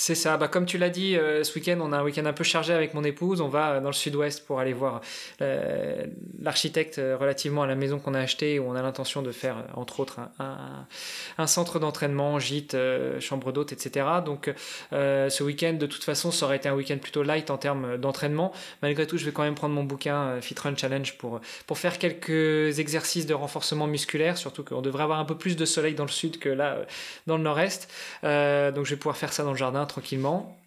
C'est 0.00 0.14
ça. 0.14 0.36
Bah, 0.36 0.46
comme 0.46 0.64
tu 0.64 0.78
l'as 0.78 0.90
dit, 0.90 1.16
euh, 1.16 1.42
ce 1.42 1.52
week-end, 1.56 1.78
on 1.80 1.92
a 1.92 1.98
un 1.98 2.04
week-end 2.04 2.24
un 2.24 2.32
peu 2.32 2.44
chargé 2.44 2.72
avec 2.72 2.94
mon 2.94 3.02
épouse. 3.02 3.40
On 3.40 3.48
va 3.48 3.72
euh, 3.72 3.80
dans 3.80 3.88
le 3.88 3.92
sud-ouest 3.92 4.46
pour 4.46 4.60
aller 4.60 4.72
voir 4.72 5.00
euh, 5.42 6.06
l'architecte 6.40 7.00
relativement 7.18 7.64
à 7.64 7.66
la 7.66 7.74
maison 7.74 7.98
qu'on 7.98 8.14
a 8.14 8.20
achetée, 8.20 8.60
où 8.60 8.70
on 8.70 8.76
a 8.76 8.82
l'intention 8.82 9.22
de 9.22 9.32
faire, 9.32 9.56
entre 9.74 9.98
autres, 9.98 10.20
un, 10.38 11.46
centre 11.48 11.80
d'entraînement, 11.80 12.38
gîte, 12.38 12.76
chambre 13.18 13.50
d'hôte, 13.50 13.72
etc. 13.72 14.06
Donc, 14.24 14.52
ce 14.92 15.42
week-end, 15.42 15.72
de 15.72 15.86
toute 15.86 16.04
façon, 16.04 16.30
ça 16.30 16.46
aurait 16.46 16.56
été 16.56 16.68
un 16.68 16.74
week-end 16.74 16.98
plutôt 16.98 17.24
light 17.24 17.50
en 17.50 17.58
termes 17.58 17.96
d'entraînement. 17.96 18.52
Malgré 18.82 19.06
tout, 19.06 19.18
je 19.18 19.24
vais 19.24 19.32
quand 19.32 19.42
même 19.42 19.56
prendre 19.56 19.74
mon 19.74 19.82
bouquin 19.82 20.40
Fit 20.40 20.54
Run 20.62 20.76
Challenge 20.76 21.16
pour, 21.18 21.40
pour 21.66 21.78
faire 21.78 21.98
quelques 21.98 22.78
exercices 22.78 23.26
de 23.26 23.34
renforcement 23.34 23.88
musculaire, 23.88 24.38
surtout 24.38 24.62
qu'on 24.62 24.82
devrait 24.82 25.02
avoir 25.02 25.18
un 25.18 25.24
peu 25.24 25.36
plus 25.36 25.56
de 25.56 25.64
soleil 25.64 25.94
dans 25.94 26.04
le 26.04 26.10
sud 26.10 26.38
que 26.38 26.48
là, 26.48 26.78
dans 27.26 27.36
le 27.36 27.42
nord-est. 27.42 27.90
donc, 28.22 28.84
je 28.84 28.90
vais 28.90 28.96
pouvoir 28.96 29.16
faire 29.16 29.32
ça 29.32 29.42
dans 29.42 29.52
le 29.52 29.58
jardin 29.58 29.87
tranquillement. 29.88 30.58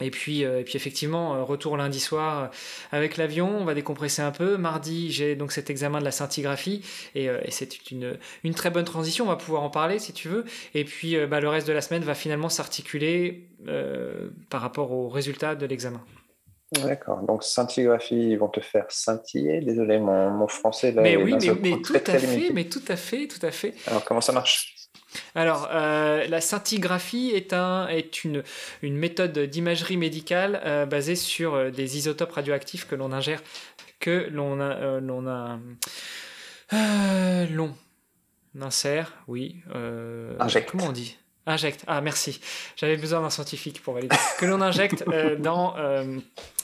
Et 0.00 0.10
puis, 0.10 0.44
euh, 0.44 0.60
et 0.60 0.64
puis 0.64 0.76
effectivement, 0.76 1.34
euh, 1.34 1.42
retour 1.42 1.76
lundi 1.76 2.00
soir 2.00 2.44
euh, 2.44 2.46
avec 2.92 3.16
l'avion, 3.16 3.48
on 3.58 3.64
va 3.64 3.74
décompresser 3.74 4.20
un 4.20 4.30
peu. 4.30 4.56
Mardi, 4.58 5.10
j'ai 5.10 5.36
donc 5.36 5.52
cet 5.52 5.70
examen 5.70 6.00
de 6.00 6.04
la 6.04 6.10
scintigraphie 6.10 6.82
et, 7.14 7.28
c'est 7.50 7.90
une, 7.90 8.18
une, 8.44 8.54
très 8.54 8.70
bonne 8.70 8.84
transition, 8.84 9.24
on 9.24 9.28
va 9.28 9.36
pouvoir 9.36 9.62
en 9.62 9.70
parler 9.70 9.98
si 9.98 10.12
tu 10.12 10.28
veux. 10.28 10.44
Et 10.74 10.84
puis 10.84 11.16
bah, 11.26 11.40
le 11.40 11.48
reste 11.48 11.66
de 11.66 11.72
la 11.72 11.80
semaine 11.80 12.02
va 12.02 12.14
finalement 12.14 12.48
s'articuler 12.48 13.48
par 14.50 14.60
rapport 14.60 14.92
aux 14.92 15.08
résultats 15.08 15.54
de 15.54 15.66
l'examen. 15.66 16.02
D'accord, 16.72 17.22
donc 17.22 17.44
scintigraphie, 17.44 18.30
ils 18.30 18.38
vont 18.38 18.48
te 18.48 18.60
faire 18.60 18.86
scintiller. 18.88 19.60
Désolé, 19.60 19.98
mon, 19.98 20.30
mon 20.30 20.48
français 20.48 20.92
là. 20.92 21.00
Mais 21.00 21.16
oui, 21.16 21.36
mais, 21.40 21.54
mais 21.62 21.80
tout 21.80 21.94
à 21.94 22.18
fait, 22.18 22.50
mais 22.52 22.64
tout 22.64 22.82
à 22.88 22.96
fait, 22.96 23.28
tout 23.28 23.44
à 23.44 23.50
fait. 23.50 23.74
Alors 23.86 24.04
comment 24.04 24.20
ça 24.20 24.32
marche? 24.32 24.75
Alors, 25.34 25.68
euh, 25.72 26.26
la 26.26 26.40
scintigraphie 26.40 27.30
est, 27.34 27.52
un, 27.52 27.88
est 27.88 28.24
une, 28.24 28.42
une 28.82 28.96
méthode 28.96 29.38
d'imagerie 29.38 29.96
médicale 29.96 30.60
euh, 30.64 30.86
basée 30.86 31.16
sur 31.16 31.54
euh, 31.54 31.70
des 31.70 31.98
isotopes 31.98 32.32
radioactifs 32.32 32.86
que 32.86 32.94
l'on 32.94 33.12
ingère, 33.12 33.42
que 34.00 34.28
l'on 34.30 34.60
a, 34.60 35.00
l'on 35.00 35.26
a, 35.26 35.58
l'on 37.50 37.74
insère, 38.60 39.12
oui. 39.28 39.56
injecte. 40.38 40.70
Comment 40.70 40.86
on 40.86 40.92
dit? 40.92 41.16
Injecte. 41.46 41.84
Ah, 41.86 42.00
merci. 42.00 42.40
J'avais 42.76 42.96
besoin 42.96 43.20
d'un 43.20 43.30
scientifique 43.30 43.82
pour 43.82 43.94
valider. 43.94 44.16
que 44.38 44.46
l'on 44.46 44.60
injecte 44.60 45.04
dans 45.38 45.74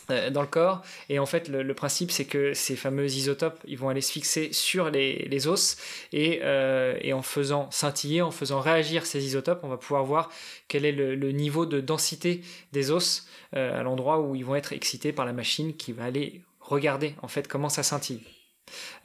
dans 0.08 0.40
le 0.40 0.46
corps. 0.46 0.82
Et 1.08 1.18
en 1.18 1.26
fait, 1.26 1.48
le, 1.48 1.74
principe, 1.74 2.10
c'est 2.10 2.24
que 2.24 2.54
ces 2.54 2.76
fameux 2.76 3.06
isotopes, 3.06 3.58
ils 3.66 3.78
vont 3.78 3.88
aller 3.88 4.00
se 4.00 4.12
fixer 4.12 4.52
sur 4.52 4.90
les, 4.90 5.26
les 5.28 5.48
os 5.48 5.76
et, 6.12 6.40
euh, 6.42 6.96
et, 7.00 7.12
en 7.12 7.22
faisant 7.22 7.70
scintiller, 7.70 8.22
en 8.22 8.30
faisant 8.30 8.60
réagir 8.60 9.06
ces 9.06 9.24
isotopes, 9.24 9.60
on 9.62 9.68
va 9.68 9.76
pouvoir 9.76 10.04
voir 10.04 10.30
quel 10.68 10.84
est 10.84 10.92
le, 10.92 11.32
niveau 11.32 11.66
de 11.66 11.80
densité 11.80 12.42
des 12.72 12.90
os 12.90 13.26
euh, 13.56 13.80
à 13.80 13.82
l'endroit 13.82 14.20
où 14.20 14.34
ils 14.34 14.44
vont 14.44 14.54
être 14.54 14.72
excités 14.72 15.12
par 15.12 15.24
la 15.24 15.32
machine 15.32 15.74
qui 15.74 15.92
va 15.92 16.04
aller 16.04 16.42
regarder 16.60 17.14
en 17.22 17.28
fait 17.28 17.48
comment 17.48 17.68
ça 17.68 17.82
scintille. 17.82 18.22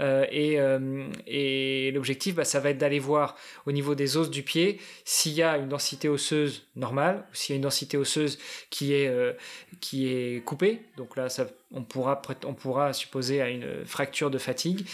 Euh, 0.02 0.26
et, 0.30 0.60
euh, 0.60 1.08
et 1.26 1.92
l'objectif, 1.92 2.36
bah, 2.36 2.46
ça 2.46 2.60
va 2.60 2.70
être 2.70 2.78
d'aller 2.78 3.00
voir 3.00 3.36
au 3.66 3.72
niveau 3.72 3.96
des 3.96 4.18
os 4.18 4.30
du 4.30 4.44
pied 4.44 4.80
s'il 5.06 5.34
y 5.34 5.44
a 5.44 5.58
une 5.58 5.70
densité 5.70 6.10
osseuse 6.10 6.68
normale 6.76 7.26
ou 7.32 7.36
s'il 7.36 7.54
y 7.54 7.56
a 7.56 7.58
une 7.58 7.64
densité 7.64 7.98
osseuse 7.98 8.38
qui 8.70 8.94
est, 8.94 9.08
euh, 9.08 9.34
qui 9.82 10.08
est 10.08 10.44
coupée. 10.44 10.82
Donc 10.98 11.16
là, 11.16 11.30
ça, 11.30 11.48
on, 11.74 11.84
pourra, 11.84 12.22
on 12.46 12.54
pourra 12.54 12.94
supposer 12.94 13.42
à 13.42 13.50
une 13.50 13.86
fracture 13.86 14.30
de 14.30 14.38
fatigue 14.38 14.86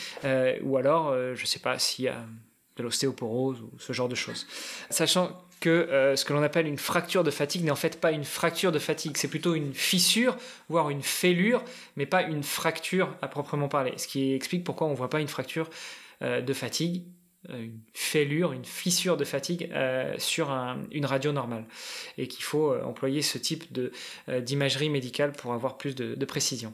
ou 0.61 0.77
alors, 0.77 1.13
je 1.13 1.41
ne 1.41 1.45
sais 1.45 1.59
pas, 1.59 1.79
s'il 1.79 2.05
y 2.05 2.07
a 2.07 2.25
de 2.77 2.83
l'ostéoporose 2.83 3.61
ou 3.61 3.71
ce 3.79 3.93
genre 3.93 4.09
de 4.09 4.15
choses. 4.15 4.47
Sachant 4.89 5.45
que 5.63 5.69
euh, 5.69 6.17
ce 6.17 6.25
que 6.25 6.33
l'on 6.33 6.43
appelle 6.43 6.67
une 6.67 6.77
fracture 6.77 7.23
de 7.23 7.31
fatigue 7.31 7.63
n'est 7.63 7.71
en 7.71 7.77
fait 7.77 8.01
pas 8.01 8.11
une 8.11 8.25
fracture 8.25 8.73
de 8.73 8.79
fatigue, 8.79 9.15
c'est 9.15 9.29
plutôt 9.29 9.55
une 9.55 9.73
fissure, 9.73 10.35
voire 10.67 10.89
une 10.89 11.01
fêlure, 11.01 11.63
mais 11.95 12.05
pas 12.05 12.23
une 12.23 12.43
fracture 12.43 13.15
à 13.21 13.29
proprement 13.29 13.69
parler. 13.69 13.93
Ce 13.95 14.05
qui 14.05 14.33
explique 14.33 14.65
pourquoi 14.65 14.87
on 14.87 14.89
ne 14.89 14.95
voit 14.97 15.09
pas 15.09 15.21
une 15.21 15.29
fracture 15.29 15.69
euh, 16.21 16.41
de 16.41 16.51
fatigue, 16.51 17.03
euh, 17.49 17.63
une 17.63 17.79
fêlure, 17.93 18.51
une 18.51 18.65
fissure 18.65 19.15
de 19.15 19.23
fatigue 19.23 19.71
sur 20.17 20.51
une 20.91 21.05
radio 21.05 21.31
normale. 21.31 21.63
Et 22.17 22.27
qu'il 22.27 22.43
faut 22.43 22.75
employer 22.75 23.21
ce 23.21 23.37
type 23.37 23.63
d'imagerie 24.29 24.89
médicale 24.89 25.31
pour 25.31 25.53
avoir 25.53 25.77
plus 25.77 25.95
de, 25.95 26.25
précision. 26.25 26.73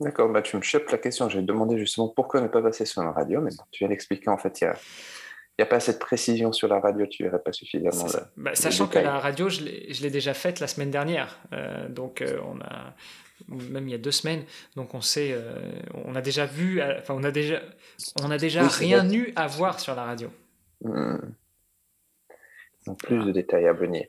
D'accord, 0.00 0.30
bah 0.30 0.40
tu 0.40 0.56
me 0.56 0.62
chopes 0.62 0.88
la 0.90 0.96
question. 0.96 1.28
J'ai 1.28 1.42
demandé 1.42 1.76
justement 1.76 2.08
pourquoi 2.08 2.40
ne 2.40 2.48
pas 2.48 2.62
passer 2.62 2.86
sur 2.86 3.02
la 3.02 3.12
radio, 3.12 3.42
mais 3.42 3.50
tu 3.70 3.80
viens 3.80 3.88
d'expliquer 3.88 4.30
en 4.30 4.38
fait, 4.38 4.62
il 4.62 4.64
y 4.64 4.66
a 4.68 4.76
n'y 5.58 5.62
a 5.64 5.66
pas 5.66 5.76
assez 5.76 5.92
de 5.92 5.98
précision 5.98 6.52
sur 6.52 6.68
la 6.68 6.80
radio, 6.80 7.06
tu 7.06 7.24
verrais 7.24 7.42
pas 7.42 7.52
suffisamment. 7.52 8.06
Bah, 8.36 8.54
sachant 8.54 8.86
que 8.86 8.98
la 8.98 9.18
radio, 9.18 9.48
je 9.48 9.62
l'ai 9.62 10.10
déjà 10.10 10.34
faite 10.34 10.60
la 10.60 10.66
semaine 10.66 10.90
dernière. 10.90 11.38
Euh, 11.52 11.88
donc, 11.88 12.22
euh, 12.22 12.38
on 12.44 12.60
a, 12.60 12.94
même 13.48 13.86
il 13.86 13.92
y 13.92 13.94
a 13.94 13.98
deux 13.98 14.12
semaines. 14.12 14.44
Donc, 14.76 14.94
on 14.94 15.02
sait, 15.02 15.30
euh, 15.32 15.72
on 16.06 16.14
a 16.14 16.22
déjà 16.22 16.46
vu, 16.46 16.82
enfin, 16.82 17.14
on 17.14 17.24
a 17.24 17.30
déjà, 17.30 17.60
on 18.22 18.30
a 18.30 18.38
déjà 18.38 18.66
rien 18.66 19.08
eu 19.10 19.32
à 19.36 19.46
voir 19.46 19.78
sur 19.78 19.94
la 19.94 20.04
radio. 20.04 20.30
Hmm. 20.80 21.18
Donc, 22.86 22.98
plus 23.04 23.24
de 23.24 23.30
détails 23.30 23.66
à 23.66 23.72
venir. 23.72 24.06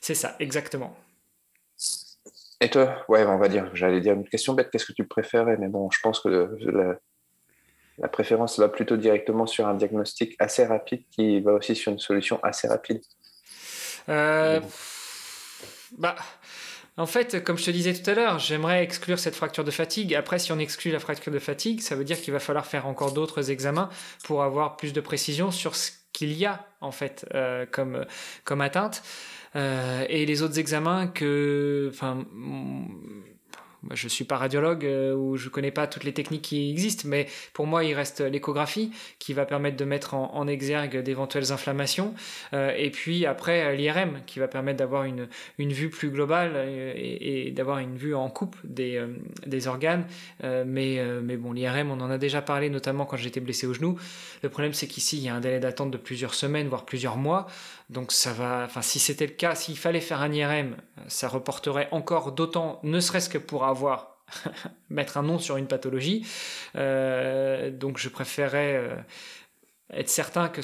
C'est 0.00 0.14
ça, 0.14 0.36
exactement. 0.38 0.96
Et 2.60 2.68
toi, 2.68 3.04
ouais, 3.08 3.24
on 3.24 3.38
va 3.38 3.48
dire, 3.48 3.70
j'allais 3.74 4.00
dire 4.00 4.14
une 4.14 4.28
question 4.28 4.52
bête, 4.52 4.70
qu'est-ce 4.70 4.86
que 4.86 4.92
tu 4.92 5.06
préférais? 5.06 5.56
Mais 5.58 5.68
bon, 5.68 5.90
je 5.90 5.98
pense 6.00 6.20
que 6.20 6.28
le, 6.28 6.58
la 6.70 6.98
préférence 8.06 8.58
va 8.60 8.68
plutôt 8.68 8.96
directement 8.96 9.46
sur 9.46 9.66
un 9.66 9.74
diagnostic 9.74 10.36
assez 10.38 10.64
rapide 10.64 11.02
qui 11.10 11.40
va 11.40 11.54
aussi 11.54 11.74
sur 11.74 11.90
une 11.90 11.98
solution 11.98 12.38
assez 12.44 12.68
rapide. 12.68 13.00
Euh, 14.08 14.60
bah, 15.98 16.14
en 16.96 17.06
fait, 17.06 17.42
comme 17.42 17.58
je 17.58 17.64
te 17.64 17.70
disais 17.70 17.94
tout 17.94 18.08
à 18.10 18.14
l'heure, 18.14 18.38
j'aimerais 18.38 18.82
exclure 18.82 19.18
cette 19.18 19.34
fracture 19.34 19.64
de 19.64 19.70
fatigue. 19.70 20.14
Après, 20.14 20.38
si 20.38 20.52
on 20.52 20.58
exclut 20.58 20.90
la 20.90 20.98
fracture 21.00 21.32
de 21.32 21.38
fatigue, 21.38 21.80
ça 21.80 21.96
veut 21.96 22.04
dire 22.04 22.20
qu'il 22.20 22.32
va 22.32 22.40
falloir 22.40 22.66
faire 22.66 22.86
encore 22.86 23.12
d'autres 23.12 23.50
examens 23.50 23.88
pour 24.24 24.42
avoir 24.42 24.76
plus 24.76 24.92
de 24.92 25.00
précision 25.00 25.50
sur 25.50 25.74
ce 25.74 25.90
qu'il 26.12 26.32
y 26.32 26.46
a 26.46 26.66
en 26.80 26.90
fait 26.90 27.26
euh, 27.34 27.66
comme, 27.66 28.04
comme 28.44 28.60
atteinte. 28.60 29.02
Euh, 29.56 30.04
et 30.08 30.26
les 30.26 30.42
autres 30.42 30.58
examens 30.58 31.06
que, 31.06 31.88
enfin, 31.92 32.26
je 33.94 34.06
ne 34.06 34.08
suis 34.08 34.24
pas 34.24 34.36
radiologue 34.36 34.84
euh, 34.84 35.14
ou 35.14 35.36
je 35.36 35.48
connais 35.48 35.70
pas 35.70 35.86
toutes 35.86 36.04
les 36.04 36.12
techniques 36.12 36.42
qui 36.42 36.70
existent, 36.70 37.04
mais 37.06 37.26
pour 37.52 37.66
moi, 37.66 37.84
il 37.84 37.94
reste 37.94 38.20
l'échographie 38.20 38.90
qui 39.18 39.32
va 39.32 39.44
permettre 39.44 39.76
de 39.76 39.84
mettre 39.84 40.14
en, 40.14 40.48
exergue 40.48 41.02
d'éventuelles 41.02 41.52
inflammations, 41.52 42.14
euh, 42.54 42.72
et 42.76 42.90
puis 42.90 43.26
après 43.26 43.76
l'IRM 43.76 44.20
qui 44.24 44.38
va 44.38 44.48
permettre 44.48 44.78
d'avoir 44.78 45.04
une, 45.04 45.28
vue 45.58 45.90
plus 45.90 46.10
globale 46.10 46.52
euh, 46.54 46.92
et, 46.96 47.50
d'avoir 47.50 47.78
une 47.78 47.96
vue 47.96 48.14
en 48.14 48.30
coupe 48.30 48.56
des, 48.64 49.02
des 49.46 49.68
organes. 49.68 50.06
mais, 50.42 51.02
mais 51.22 51.36
bon, 51.36 51.52
l'IRM, 51.52 51.90
on 51.90 52.00
en 52.00 52.10
a 52.10 52.18
déjà 52.18 52.40
parlé, 52.40 52.70
notamment 52.70 53.04
quand 53.04 53.16
j'étais 53.16 53.40
blessé 53.40 53.66
au 53.66 53.74
genou. 53.74 53.98
Le 54.42 54.48
problème, 54.48 54.72
c'est 54.72 54.86
qu'ici, 54.86 55.18
il 55.18 55.24
y 55.24 55.28
a 55.28 55.34
un 55.34 55.40
délai 55.40 55.60
d'attente 55.60 55.90
de 55.90 55.98
plusieurs 55.98 56.34
semaines, 56.34 56.68
voire 56.68 56.84
plusieurs 56.84 57.16
mois. 57.16 57.46
Donc 57.90 58.12
ça 58.12 58.32
va, 58.32 58.64
enfin 58.64 58.82
si 58.82 58.98
c'était 58.98 59.26
le 59.26 59.32
cas, 59.32 59.54
s'il 59.54 59.78
fallait 59.78 60.00
faire 60.00 60.20
un 60.20 60.32
IRM, 60.32 60.76
ça 61.06 61.28
reporterait 61.28 61.88
encore 61.90 62.32
d'autant, 62.32 62.80
ne 62.82 63.00
serait-ce 63.00 63.30
que 63.30 63.38
pour 63.38 63.64
avoir 63.64 64.18
mettre 64.90 65.16
un 65.16 65.22
nom 65.22 65.38
sur 65.38 65.56
une 65.56 65.66
pathologie. 65.66 66.26
Euh, 66.76 67.70
donc 67.70 67.98
je 67.98 68.08
préférais 68.08 68.76
euh, 68.76 68.96
être 69.90 70.08
certain 70.08 70.48
que 70.48 70.60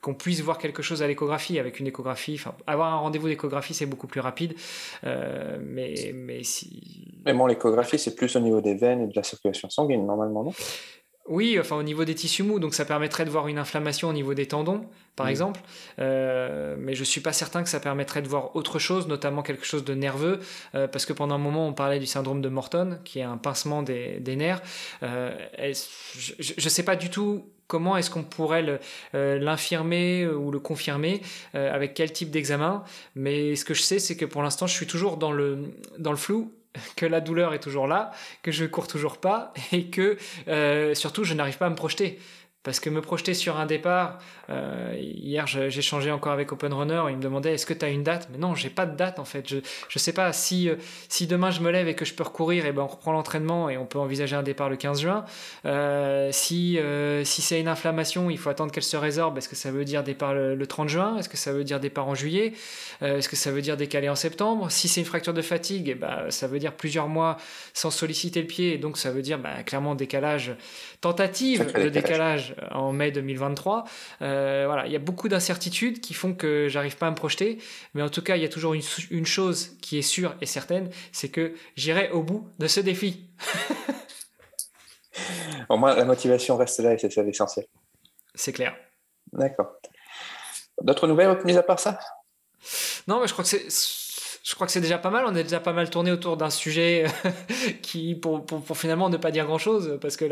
qu'on 0.00 0.14
puisse 0.14 0.40
voir 0.40 0.58
quelque 0.58 0.82
chose 0.82 1.02
à 1.02 1.08
l'échographie 1.08 1.58
avec 1.58 1.80
une 1.80 1.88
échographie. 1.88 2.34
Enfin, 2.34 2.54
avoir 2.66 2.92
un 2.94 2.98
rendez-vous 2.98 3.26
d'échographie, 3.28 3.74
c'est 3.74 3.86
beaucoup 3.86 4.06
plus 4.06 4.20
rapide. 4.20 4.54
Euh, 5.04 5.58
mais, 5.60 6.12
mais 6.14 6.44
si. 6.44 7.20
Mais 7.26 7.32
bon, 7.32 7.46
l'échographie, 7.46 7.98
c'est 7.98 8.14
plus 8.14 8.36
au 8.36 8.40
niveau 8.40 8.60
des 8.60 8.74
veines 8.74 9.02
et 9.02 9.06
de 9.08 9.16
la 9.16 9.24
circulation 9.24 9.68
sanguine, 9.68 10.06
normalement, 10.06 10.44
non? 10.44 10.52
Oui, 11.28 11.58
enfin 11.60 11.76
au 11.76 11.82
niveau 11.82 12.04
des 12.04 12.14
tissus 12.14 12.42
mous, 12.42 12.58
donc 12.58 12.74
ça 12.74 12.84
permettrait 12.84 13.24
de 13.24 13.30
voir 13.30 13.48
une 13.48 13.58
inflammation 13.58 14.08
au 14.08 14.12
niveau 14.12 14.34
des 14.34 14.46
tendons, 14.46 14.86
par 15.14 15.28
exemple. 15.28 15.60
Euh, 15.98 16.76
mais 16.78 16.94
je 16.94 17.04
suis 17.04 17.20
pas 17.20 17.32
certain 17.32 17.62
que 17.62 17.68
ça 17.68 17.80
permettrait 17.80 18.22
de 18.22 18.28
voir 18.28 18.56
autre 18.56 18.78
chose, 18.78 19.08
notamment 19.08 19.42
quelque 19.42 19.66
chose 19.66 19.84
de 19.84 19.94
nerveux, 19.94 20.40
euh, 20.74 20.88
parce 20.88 21.04
que 21.06 21.12
pendant 21.12 21.34
un 21.34 21.38
moment 21.38 21.68
on 21.68 21.74
parlait 21.74 21.98
du 21.98 22.06
syndrome 22.06 22.40
de 22.40 22.48
Morton, 22.48 22.98
qui 23.04 23.18
est 23.18 23.24
un 23.24 23.36
pincement 23.36 23.82
des, 23.82 24.36
nerfs. 24.36 24.62
Euh, 25.02 25.36
je 25.58 26.54
ne 26.64 26.68
sais 26.68 26.82
pas 26.82 26.96
du 26.96 27.10
tout 27.10 27.44
comment 27.66 27.98
est-ce 27.98 28.10
qu'on 28.10 28.24
pourrait 28.24 28.80
l'infirmer 29.12 30.26
ou 30.26 30.50
le 30.50 30.58
confirmer, 30.58 31.20
avec 31.52 31.92
quel 31.92 32.10
type 32.10 32.30
d'examen. 32.30 32.82
Mais 33.14 33.56
ce 33.56 33.66
que 33.66 33.74
je 33.74 33.82
sais, 33.82 33.98
c'est 33.98 34.16
que 34.16 34.24
pour 34.24 34.42
l'instant, 34.42 34.66
je 34.66 34.72
suis 34.72 34.86
toujours 34.86 35.18
dans 35.18 35.32
le, 35.32 35.64
dans 35.98 36.10
le 36.10 36.16
flou 36.16 36.50
que 36.96 37.06
la 37.06 37.20
douleur 37.20 37.54
est 37.54 37.60
toujours 37.60 37.86
là, 37.86 38.10
que 38.42 38.52
je 38.52 38.64
cours 38.64 38.86
toujours 38.86 39.18
pas 39.18 39.52
et 39.72 39.90
que 39.90 40.16
euh, 40.48 40.94
surtout 40.94 41.24
je 41.24 41.34
n'arrive 41.34 41.58
pas 41.58 41.66
à 41.66 41.70
me 41.70 41.76
projeter. 41.76 42.18
Parce 42.68 42.80
que 42.80 42.90
me 42.90 43.00
projeter 43.00 43.32
sur 43.32 43.58
un 43.58 43.64
départ, 43.64 44.18
euh, 44.50 44.94
hier 45.00 45.46
j'ai 45.46 45.80
changé 45.80 46.10
encore 46.10 46.32
avec 46.32 46.52
Open 46.52 46.70
Runner, 46.74 47.02
il 47.08 47.16
me 47.16 47.22
demandait 47.22 47.54
est-ce 47.54 47.64
que 47.64 47.72
tu 47.72 47.82
as 47.82 47.88
une 47.88 48.02
date? 48.02 48.28
Mais 48.30 48.36
non, 48.36 48.54
j'ai 48.54 48.68
pas 48.68 48.84
de 48.84 48.94
date 48.94 49.18
en 49.18 49.24
fait. 49.24 49.48
Je 49.48 49.56
ne 49.56 49.98
sais 49.98 50.12
pas 50.12 50.34
si, 50.34 50.68
euh, 50.68 50.74
si 51.08 51.26
demain 51.26 51.50
je 51.50 51.62
me 51.62 51.70
lève 51.70 51.88
et 51.88 51.94
que 51.94 52.04
je 52.04 52.12
peux 52.12 52.24
recourir, 52.24 52.66
et 52.66 52.72
ben 52.72 52.82
on 52.82 52.86
reprend 52.86 53.12
l'entraînement 53.12 53.70
et 53.70 53.78
on 53.78 53.86
peut 53.86 53.98
envisager 53.98 54.36
un 54.36 54.42
départ 54.42 54.68
le 54.68 54.76
15 54.76 55.00
juin. 55.00 55.24
Euh, 55.64 56.28
si 56.30 56.78
si 57.24 57.40
c'est 57.40 57.58
une 57.58 57.68
inflammation, 57.68 58.28
il 58.28 58.36
faut 58.36 58.50
attendre 58.50 58.70
qu'elle 58.70 58.82
se 58.82 58.98
résorbe. 58.98 59.38
Est-ce 59.38 59.48
que 59.48 59.56
ça 59.56 59.70
veut 59.70 59.86
dire 59.86 60.02
départ 60.02 60.34
le, 60.34 60.66
30 60.66 60.90
juin? 60.90 61.16
Est-ce 61.16 61.30
que 61.30 61.38
ça 61.38 61.54
veut 61.54 61.64
dire 61.64 61.80
départ 61.80 62.06
en 62.06 62.14
juillet? 62.14 62.52
Est-ce 63.00 63.30
que 63.30 63.36
ça 63.36 63.50
veut 63.50 63.62
dire 63.62 63.78
décaler 63.78 64.10
en 64.10 64.14
septembre? 64.14 64.70
Si 64.70 64.88
c'est 64.88 65.00
une 65.00 65.06
fracture 65.06 65.32
de 65.32 65.40
fatigue, 65.40 65.88
et 65.88 65.94
ben, 65.94 66.30
ça 66.30 66.48
veut 66.48 66.58
dire 66.58 66.74
plusieurs 66.74 67.08
mois 67.08 67.38
sans 67.72 67.90
solliciter 67.90 68.42
le 68.42 68.46
pied, 68.46 68.74
et 68.74 68.78
donc 68.78 68.98
ça 68.98 69.10
veut 69.10 69.22
dire 69.22 69.38
ben, 69.38 69.62
clairement 69.64 69.94
décalage, 69.94 70.52
tentative 71.00 71.72
de 71.72 71.88
décalage 71.88 72.54
en 72.70 72.92
mai 72.92 73.10
2023. 73.10 73.84
Euh, 74.22 74.64
voilà, 74.66 74.86
il 74.86 74.92
y 74.92 74.96
a 74.96 74.98
beaucoup 75.00 75.28
d'incertitudes 75.28 76.00
qui 76.00 76.14
font 76.14 76.34
que 76.34 76.68
j'arrive 76.68 76.96
pas 76.96 77.06
à 77.06 77.10
me 77.10 77.16
projeter, 77.16 77.58
mais 77.94 78.02
en 78.02 78.08
tout 78.08 78.22
cas, 78.22 78.36
il 78.36 78.42
y 78.42 78.44
a 78.44 78.48
toujours 78.48 78.74
une, 78.74 79.26
chose 79.26 79.76
qui 79.80 79.98
est 79.98 80.02
sûre 80.02 80.34
et 80.40 80.46
certaine, 80.46 80.90
c'est 81.12 81.28
que 81.28 81.54
j'irai 81.76 82.10
au 82.10 82.22
bout 82.22 82.48
de 82.58 82.66
ce 82.66 82.80
défi. 82.80 83.28
au 85.68 85.76
moins, 85.76 85.94
la 85.94 86.04
motivation 86.04 86.56
reste 86.56 86.80
là 86.80 86.94
et 86.94 86.98
c'est 86.98 87.12
ça 87.12 87.22
l'essentiel. 87.22 87.66
C'est 88.34 88.52
clair. 88.52 88.76
D'accord. 89.32 89.76
D'autres 90.80 91.06
nouvelles, 91.06 91.38
mis 91.44 91.56
à 91.56 91.62
part 91.62 91.80
ça? 91.80 91.98
Non, 93.06 93.20
mais 93.20 93.26
je 93.26 93.32
crois 93.32 93.44
que 93.44 93.50
c'est 93.50 93.70
je 94.48 94.54
crois 94.54 94.66
que 94.66 94.72
c'est 94.72 94.80
déjà 94.80 94.96
pas 94.96 95.10
mal. 95.10 95.26
On 95.26 95.36
a 95.36 95.42
déjà 95.42 95.60
pas 95.60 95.74
mal 95.74 95.90
tourné 95.90 96.10
autour 96.10 96.38
d'un 96.38 96.48
sujet 96.48 97.04
qui, 97.82 98.14
pour, 98.14 98.46
pour, 98.46 98.78
finalement 98.78 99.10
ne 99.10 99.18
pas 99.18 99.30
dire 99.30 99.44
grand 99.44 99.58
chose, 99.58 99.98
parce 100.00 100.16
que 100.16 100.24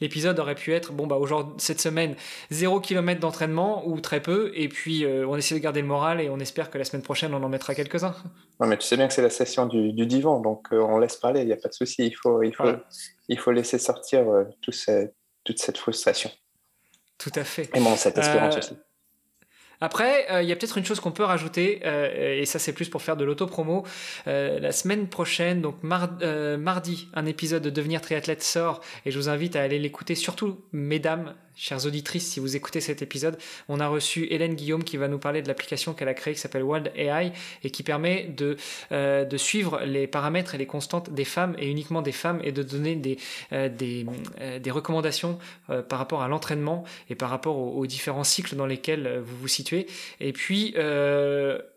l'épisode 0.00 0.40
aurait 0.40 0.56
pu 0.56 0.72
être, 0.72 0.92
bon, 0.92 1.06
bah, 1.06 1.14
aujourd'hui, 1.14 1.54
cette 1.58 1.80
semaine, 1.80 2.16
0 2.50 2.80
km 2.80 3.20
d'entraînement 3.20 3.86
ou 3.86 4.00
très 4.00 4.20
peu, 4.20 4.50
et 4.56 4.68
puis 4.68 5.04
euh, 5.04 5.24
on 5.28 5.36
essaie 5.36 5.54
de 5.54 5.60
garder 5.60 5.82
le 5.82 5.86
moral 5.86 6.20
et 6.20 6.28
on 6.30 6.40
espère 6.40 6.68
que 6.68 6.78
la 6.78 6.84
semaine 6.84 7.02
prochaine, 7.02 7.32
on 7.32 7.44
en 7.44 7.48
mettra 7.48 7.76
quelques-uns. 7.76 8.16
Non, 8.58 8.66
mais 8.66 8.76
tu 8.76 8.88
sais 8.88 8.96
bien 8.96 9.06
que 9.06 9.14
c'est 9.14 9.22
la 9.22 9.30
session 9.30 9.66
du, 9.66 9.92
divan, 10.04 10.40
donc 10.40 10.72
euh, 10.72 10.80
on 10.80 10.98
laisse 10.98 11.16
parler, 11.16 11.42
il 11.42 11.46
n'y 11.46 11.52
a 11.52 11.56
pas 11.56 11.68
de 11.68 11.74
souci. 11.74 12.06
Il 12.06 12.16
faut, 12.16 12.42
il, 12.42 12.52
faut, 12.52 12.64
il 13.28 13.38
faut 13.38 13.52
laisser 13.52 13.78
sortir 13.78 14.28
euh, 14.28 14.44
toute 14.62 15.58
cette 15.58 15.78
frustration. 15.78 16.32
Tout 17.18 17.32
à 17.36 17.44
fait. 17.44 17.70
Et 17.72 17.78
bon, 17.78 17.94
cette 17.94 18.18
espérance 18.18 18.56
aussi. 18.56 18.74
Après, 19.80 20.26
euh, 20.30 20.42
il 20.42 20.48
y 20.48 20.52
a 20.52 20.56
peut-être 20.56 20.78
une 20.78 20.84
chose 20.84 21.00
qu'on 21.00 21.10
peut 21.10 21.24
rajouter, 21.24 21.80
euh, 21.84 22.40
et 22.40 22.46
ça 22.46 22.58
c'est 22.58 22.72
plus 22.72 22.88
pour 22.88 23.02
faire 23.02 23.16
de 23.16 23.24
l'auto-promo. 23.24 23.84
Euh, 24.26 24.58
la 24.60 24.72
semaine 24.72 25.08
prochaine, 25.08 25.60
donc 25.60 25.76
mardi, 25.82 27.08
un 27.14 27.26
épisode 27.26 27.62
de 27.62 27.70
Devenir 27.70 28.00
triathlète 28.00 28.42
sort, 28.42 28.80
et 29.04 29.10
je 29.10 29.18
vous 29.18 29.28
invite 29.28 29.56
à 29.56 29.62
aller 29.62 29.78
l'écouter, 29.78 30.14
surtout 30.14 30.60
mesdames, 30.72 31.34
chères 31.56 31.86
auditrices, 31.86 32.26
si 32.26 32.40
vous 32.40 32.56
écoutez 32.56 32.80
cet 32.80 33.02
épisode, 33.02 33.38
on 33.68 33.80
a 33.80 33.88
reçu 33.88 34.26
Hélène 34.30 34.54
Guillaume 34.54 34.84
qui 34.84 34.96
va 34.96 35.08
nous 35.08 35.18
parler 35.18 35.42
de 35.42 35.48
l'application 35.48 35.94
qu'elle 35.94 36.08
a 36.08 36.14
créée 36.14 36.34
qui 36.34 36.40
s'appelle 36.40 36.62
Wild 36.62 36.92
AI 36.96 37.32
et 37.62 37.70
qui 37.70 37.82
permet 37.82 38.24
de, 38.24 38.56
euh, 38.92 39.24
de 39.24 39.36
suivre 39.36 39.80
les 39.84 40.06
paramètres 40.06 40.54
et 40.54 40.58
les 40.58 40.66
constantes 40.66 41.10
des 41.10 41.24
femmes 41.24 41.54
et 41.58 41.70
uniquement 41.70 42.02
des 42.02 42.12
femmes 42.12 42.40
et 42.42 42.52
de 42.52 42.62
donner 42.62 42.96
des, 42.96 43.18
euh, 43.52 43.68
des, 43.68 44.06
euh, 44.40 44.58
des, 44.58 44.70
recommandations 44.70 45.38
par 45.88 46.00
rapport 46.00 46.22
à 46.22 46.28
l'entraînement 46.28 46.84
et 47.08 47.14
par 47.14 47.30
rapport 47.30 47.56
aux, 47.56 47.86
différents 47.86 48.24
cycles 48.24 48.56
dans 48.56 48.66
lesquels 48.66 49.20
vous 49.24 49.36
vous 49.36 49.48
situez. 49.48 49.86
Et 50.20 50.32
puis, 50.32 50.74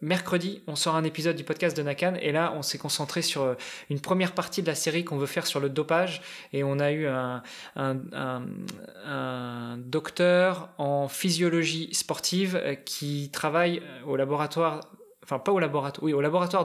mercredi, 0.02 0.64
on 0.68 0.76
sort 0.76 0.96
un 0.96 1.04
épisode 1.04 1.36
du 1.36 1.44
podcast 1.44 1.78
de 1.78 1.84
Nakan 1.84 2.16
et 2.16 2.32
là, 2.32 2.54
on 2.56 2.64
s'est 2.64 2.78
concentré 2.78 3.22
sur 3.22 3.56
une 3.90 4.00
première 4.00 4.34
partie 4.34 4.62
de 4.62 4.68
la 4.68 4.76
série 4.76 5.04
qu'on 5.04 5.18
veut 5.18 5.28
faire 5.28 5.46
sur 5.46 5.60
le 5.60 5.70
dopage 5.70 6.22
et 6.54 6.64
on 6.64 6.80
a 6.80 6.92
eu 6.92 7.08
un, 7.08 7.44
un, 7.76 8.42
docteur 9.78 10.70
en 10.78 11.08
physiologie 11.08 11.90
sportive 11.94 12.56
euh, 12.56 12.76
qui 12.76 13.30
travaille 13.32 13.80
euh, 13.80 14.06
au 14.06 14.16
laboratoire 14.16 14.82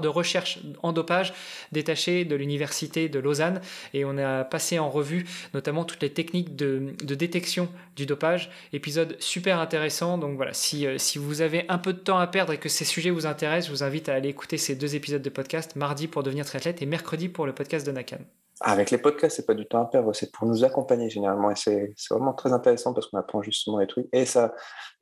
de 0.00 0.08
recherche 0.08 0.60
en 0.82 0.92
dopage 0.92 1.32
détaché 1.72 2.24
de 2.24 2.36
l'université 2.36 3.08
de 3.08 3.18
Lausanne. 3.18 3.60
Et 3.94 4.04
on 4.04 4.16
a 4.18 4.44
passé 4.44 4.78
en 4.78 4.90
revue 4.90 5.26
notamment 5.54 5.84
toutes 5.84 6.02
les 6.02 6.12
techniques 6.12 6.54
de, 6.54 6.94
détection 7.02 7.68
du 7.96 8.06
dopage. 8.06 8.50
Épisode 8.72 9.16
super 9.18 9.58
intéressant. 9.58 10.18
Donc 10.18 10.36
voilà, 10.36 10.52
si, 10.52 10.86
euh, 10.86 10.98
si 10.98 11.18
vous 11.18 11.40
avez 11.40 11.64
un 11.68 11.78
peu 11.78 11.92
de 11.92 11.98
temps 11.98 12.18
à 12.18 12.26
perdre 12.26 12.52
et 12.52 12.58
que 12.58 12.68
ces 12.68 12.84
sujets 12.84 13.10
vous 13.10 13.26
intéressent, 13.26 13.66
je 13.66 13.72
vous 13.72 13.82
invite 13.82 14.08
à 14.08 14.14
aller 14.14 14.28
écouter 14.28 14.58
ces 14.58 14.76
deux 14.76 14.94
épisodes 14.94 15.22
de 15.22 15.30
podcast, 15.30 15.76
mardi 15.76 16.06
pour 16.06 16.22
devenir 16.22 16.44
triathlète 16.44 16.82
et 16.82 16.86
mercredi 16.86 17.28
pour 17.28 17.46
le 17.46 17.54
podcast 17.54 17.86
de 17.86 17.92
Nakan. 17.92 18.18
Avec 18.60 18.90
les 18.90 18.98
podcasts, 18.98 19.36
c'est 19.36 19.46
pas 19.46 19.54
du 19.54 19.66
temps 19.66 19.82
à 19.82 19.86
perdre, 19.86 20.12
c'est 20.14 20.30
pour 20.30 20.46
nous 20.46 20.62
accompagner 20.64 21.10
généralement. 21.10 21.50
Et 21.50 21.56
c'est 21.56 21.94
vraiment 22.10 22.34
très 22.34 22.52
intéressant 22.52 22.92
parce 22.92 23.08
qu'on 23.08 23.18
apprend 23.18 23.42
justement 23.42 23.78
les 23.78 23.86
trucs. 23.86 24.08
Et 24.12 24.26
ça, 24.26 24.54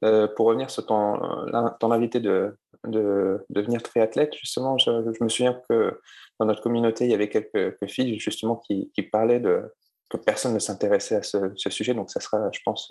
euh, 0.05 0.29
pour 0.29 0.47
revenir 0.47 0.71
sur 0.71 0.87
ton, 0.87 1.17
euh, 1.17 1.91
invité 1.91 2.21
de, 2.21 2.57
de, 2.87 3.45
devenir 3.51 3.83
triathlète, 3.83 4.35
justement, 4.35 4.79
je, 4.79 4.91
me 5.23 5.29
souviens 5.29 5.61
que 5.69 6.01
dans 6.39 6.47
notre 6.47 6.63
communauté, 6.63 7.05
il 7.05 7.11
y 7.11 7.15
avait 7.15 7.29
quelques, 7.29 7.87
filles 7.87 8.19
justement 8.19 8.57
qui, 8.57 8.91
qui, 8.95 9.03
parlaient 9.03 9.41
de 9.41 9.75
que 10.09 10.17
personne 10.17 10.55
ne 10.55 10.59
s'intéressait 10.59 11.17
à 11.17 11.23
ce, 11.23 11.53
sujet. 11.57 11.95
Donc, 11.95 12.11
ça 12.11 12.21
sera, 12.21 12.51
je 12.53 12.61
pense, 12.65 12.91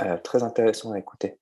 euh, 0.00 0.16
très 0.24 0.42
intéressant 0.42 0.92
à 0.92 0.98
écouter. 0.98 1.38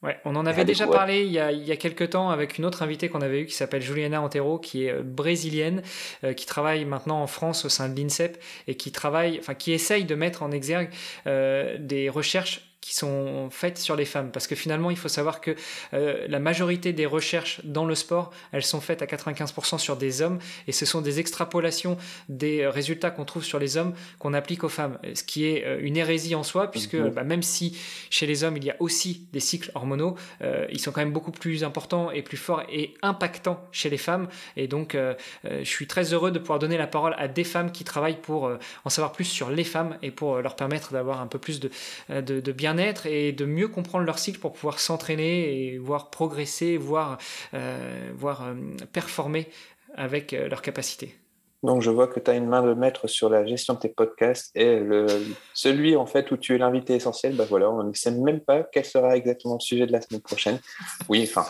Ouais, 0.00 0.16
on 0.24 0.36
en 0.36 0.46
avait 0.46 0.64
déjà 0.64 0.86
parlé 0.86 1.24
il 1.24 1.32
y, 1.32 1.40
a, 1.40 1.50
il 1.50 1.64
y 1.64 1.72
a 1.72 1.76
quelques 1.76 2.10
temps 2.10 2.30
avec 2.30 2.56
une 2.56 2.64
autre 2.64 2.84
invitée 2.84 3.08
qu'on 3.08 3.20
avait 3.20 3.40
eue 3.40 3.46
qui 3.46 3.54
s'appelle 3.54 3.82
Juliana 3.82 4.22
Antero, 4.22 4.60
qui 4.60 4.84
est 4.84 4.92
euh, 4.92 5.02
brésilienne, 5.02 5.82
euh, 6.22 6.34
qui 6.34 6.46
travaille 6.46 6.84
maintenant 6.84 7.20
en 7.20 7.26
France 7.26 7.64
au 7.64 7.68
sein 7.68 7.88
de 7.88 8.00
l'INSEP 8.00 8.40
et 8.68 8.76
qui 8.76 8.92
travaille, 8.92 9.38
enfin 9.40 9.54
qui 9.54 9.72
essaye 9.72 10.04
de 10.04 10.14
mettre 10.14 10.44
en 10.44 10.52
exergue 10.52 10.90
euh, 11.26 11.76
des 11.80 12.08
recherches 12.08 12.67
qui 12.88 12.94
sont 12.94 13.50
faites 13.50 13.76
sur 13.76 13.96
les 13.96 14.06
femmes. 14.06 14.30
Parce 14.32 14.46
que 14.46 14.54
finalement, 14.54 14.90
il 14.90 14.96
faut 14.96 15.10
savoir 15.10 15.42
que 15.42 15.54
euh, 15.92 16.24
la 16.26 16.38
majorité 16.38 16.94
des 16.94 17.04
recherches 17.04 17.60
dans 17.64 17.84
le 17.84 17.94
sport, 17.94 18.30
elles 18.50 18.64
sont 18.64 18.80
faites 18.80 19.02
à 19.02 19.04
95% 19.04 19.76
sur 19.78 19.98
des 19.98 20.22
hommes, 20.22 20.38
et 20.66 20.72
ce 20.72 20.86
sont 20.86 21.02
des 21.02 21.20
extrapolations 21.20 21.98
des 22.30 22.66
résultats 22.66 23.10
qu'on 23.10 23.26
trouve 23.26 23.44
sur 23.44 23.58
les 23.58 23.76
hommes 23.76 23.92
qu'on 24.18 24.32
applique 24.32 24.64
aux 24.64 24.70
femmes. 24.70 24.98
Ce 25.12 25.22
qui 25.22 25.44
est 25.44 25.66
euh, 25.66 25.78
une 25.82 25.98
hérésie 25.98 26.34
en 26.34 26.42
soi, 26.42 26.70
puisque 26.70 26.96
bah, 26.96 27.24
même 27.24 27.42
si 27.42 27.78
chez 28.08 28.26
les 28.26 28.42
hommes, 28.42 28.56
il 28.56 28.64
y 28.64 28.70
a 28.70 28.76
aussi 28.78 29.26
des 29.34 29.40
cycles 29.40 29.70
hormonaux, 29.74 30.16
euh, 30.40 30.66
ils 30.72 30.80
sont 30.80 30.90
quand 30.90 31.02
même 31.02 31.12
beaucoup 31.12 31.32
plus 31.32 31.64
importants 31.64 32.10
et 32.10 32.22
plus 32.22 32.38
forts 32.38 32.62
et 32.70 32.94
impactants 33.02 33.62
chez 33.70 33.90
les 33.90 33.98
femmes. 33.98 34.28
Et 34.56 34.66
donc, 34.66 34.96
je 35.44 35.64
suis 35.68 35.86
très 35.86 36.14
heureux 36.14 36.30
de 36.30 36.38
pouvoir 36.38 36.58
donner 36.58 36.78
la 36.78 36.86
parole 36.86 37.14
à 37.18 37.28
des 37.28 37.44
femmes 37.44 37.70
qui 37.70 37.84
travaillent 37.84 38.20
pour 38.20 38.50
en 38.84 38.88
savoir 38.88 39.12
plus 39.12 39.24
sur 39.24 39.50
les 39.50 39.64
femmes 39.64 39.98
et 40.02 40.10
pour 40.10 40.40
leur 40.40 40.56
permettre 40.56 40.92
d'avoir 40.92 41.20
un 41.20 41.26
peu 41.26 41.38
plus 41.38 41.60
de, 41.60 41.70
de, 42.08 42.40
de 42.40 42.52
bien 42.52 42.77
et 42.78 43.32
de 43.32 43.44
mieux 43.44 43.68
comprendre 43.68 44.04
leur 44.04 44.18
cycle 44.18 44.38
pour 44.38 44.52
pouvoir 44.52 44.78
s'entraîner 44.78 45.72
et 45.72 45.78
voir 45.78 46.10
progresser, 46.10 46.76
voir, 46.76 47.18
euh, 47.54 48.12
euh, 48.22 48.54
performer 48.92 49.48
avec 49.94 50.32
euh, 50.32 50.48
leurs 50.48 50.62
capacités. 50.62 51.14
Donc 51.62 51.82
je 51.82 51.90
vois 51.90 52.06
que 52.06 52.20
tu 52.20 52.30
as 52.30 52.34
une 52.34 52.46
main 52.46 52.62
de 52.62 52.72
maître 52.74 53.08
sur 53.08 53.28
la 53.28 53.44
gestion 53.44 53.74
de 53.74 53.80
tes 53.80 53.88
podcasts 53.88 54.52
et 54.54 54.78
le, 54.78 55.06
celui 55.54 55.96
en 55.96 56.06
fait 56.06 56.30
où 56.30 56.36
tu 56.36 56.54
es 56.54 56.58
l'invité 56.58 56.94
essentiel, 56.94 57.34
bah 57.34 57.46
voilà, 57.48 57.68
on 57.68 57.82
ne 57.82 57.92
sait 57.94 58.12
même 58.12 58.40
pas 58.40 58.62
quel 58.62 58.84
sera 58.84 59.16
exactement 59.16 59.54
le 59.54 59.60
sujet 59.60 59.86
de 59.86 59.92
la 59.92 60.00
semaine 60.00 60.20
prochaine. 60.20 60.60
Oui, 61.08 61.28
enfin, 61.28 61.46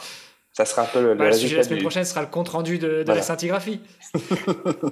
ça 0.59 0.65
sera 0.65 0.83
un 0.83 0.87
peu 0.87 1.01
le, 1.01 1.15
bah, 1.15 1.31
sujet 1.31 1.53
de 1.53 1.59
la 1.59 1.63
semaine 1.63 1.83
prochaine 1.83 2.05
sera 2.05 2.21
le 2.21 2.27
compte 2.27 2.49
rendu 2.49 2.79
de, 2.79 3.05
la 3.07 3.23
scintigraphie. 3.23 3.81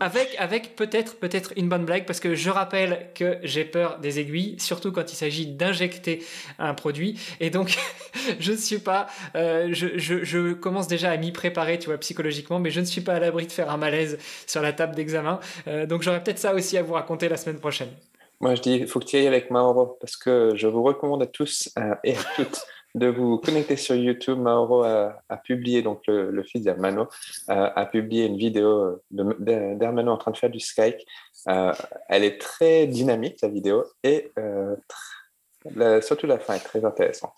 avec 0.00 0.36
avec 0.38 0.76
peut-être 0.76 1.18
peut-être 1.18 1.54
une 1.56 1.68
bonne 1.68 1.84
blague 1.84 2.06
parce 2.06 2.20
que 2.20 2.36
je 2.36 2.50
rappelle 2.50 3.08
que 3.16 3.38
j'ai 3.42 3.64
peur 3.64 3.98
des 3.98 4.20
aiguilles, 4.20 4.60
surtout 4.60 4.92
quand 4.92 5.12
il 5.12 5.16
s'agit 5.16 5.46
d'injecter 5.48 6.24
un 6.60 6.72
produit. 6.72 7.18
Et 7.40 7.50
donc 7.50 7.76
je 8.38 8.52
ne 8.52 8.56
suis 8.56 8.78
pas, 8.78 9.08
euh, 9.34 9.70
je, 9.72 9.98
je, 9.98 10.22
je, 10.22 10.52
commence 10.52 10.86
déjà 10.86 11.10
à 11.10 11.16
m'y 11.16 11.32
préparer, 11.32 11.80
tu 11.80 11.86
vois, 11.86 11.98
psychologiquement, 11.98 12.60
mais 12.60 12.70
je 12.70 12.78
ne 12.78 12.84
suis 12.84 13.00
pas 13.00 13.14
à 13.14 13.18
l'abri 13.18 13.48
de 13.48 13.52
faire 13.52 13.68
un 13.68 13.76
malaise 13.76 14.18
sur 14.46 14.62
la 14.62 14.72
table 14.72 14.94
d'examen. 14.94 15.40
Euh, 15.66 15.84
donc 15.84 16.02
j'aurai 16.02 16.22
peut-être 16.22 16.38
ça 16.38 16.54
aussi 16.54 16.78
à 16.78 16.84
vous 16.84 16.92
raconter 16.92 17.28
la 17.28 17.38
semaine 17.38 17.58
prochaine. 17.58 17.90
Moi, 18.38 18.54
je 18.54 18.62
dis, 18.62 18.74
il 18.76 18.86
faut 18.86 19.00
que 19.00 19.06
tu 19.06 19.16
y 19.16 19.18
ailles 19.18 19.26
avec 19.26 19.50
Mauro, 19.50 19.96
parce 20.00 20.16
que 20.16 20.52
je 20.54 20.68
vous 20.68 20.84
recommande 20.84 21.22
à 21.22 21.26
tous 21.26 21.70
euh, 21.76 21.94
et 22.04 22.14
à 22.14 22.20
toutes 22.36 22.66
de 22.96 23.06
vous 23.06 23.38
connecter 23.38 23.76
sur 23.76 23.94
YouTube. 23.94 24.38
Mauro 24.38 24.82
a, 24.82 25.36
publié, 25.44 25.82
donc 25.82 26.02
le, 26.08 26.42
fils 26.42 26.62
d'Hermano, 26.62 27.06
a, 27.46 27.86
publié 27.86 28.26
une 28.26 28.36
vidéo 28.36 29.00
d'Hermano 29.10 30.10
en 30.10 30.16
train 30.16 30.32
de 30.32 30.36
faire 30.36 30.50
du 30.50 30.60
Skype. 30.60 30.96
Euh, 31.48 31.72
elle 32.08 32.24
est 32.24 32.40
très 32.40 32.86
dynamique, 32.86 33.38
la 33.42 33.48
vidéo, 33.48 33.84
et 34.02 34.32
euh, 34.38 34.74
surtout 36.00 36.26
la 36.26 36.38
fin 36.38 36.54
est 36.54 36.64
très 36.64 36.84
intéressante. 36.84 37.34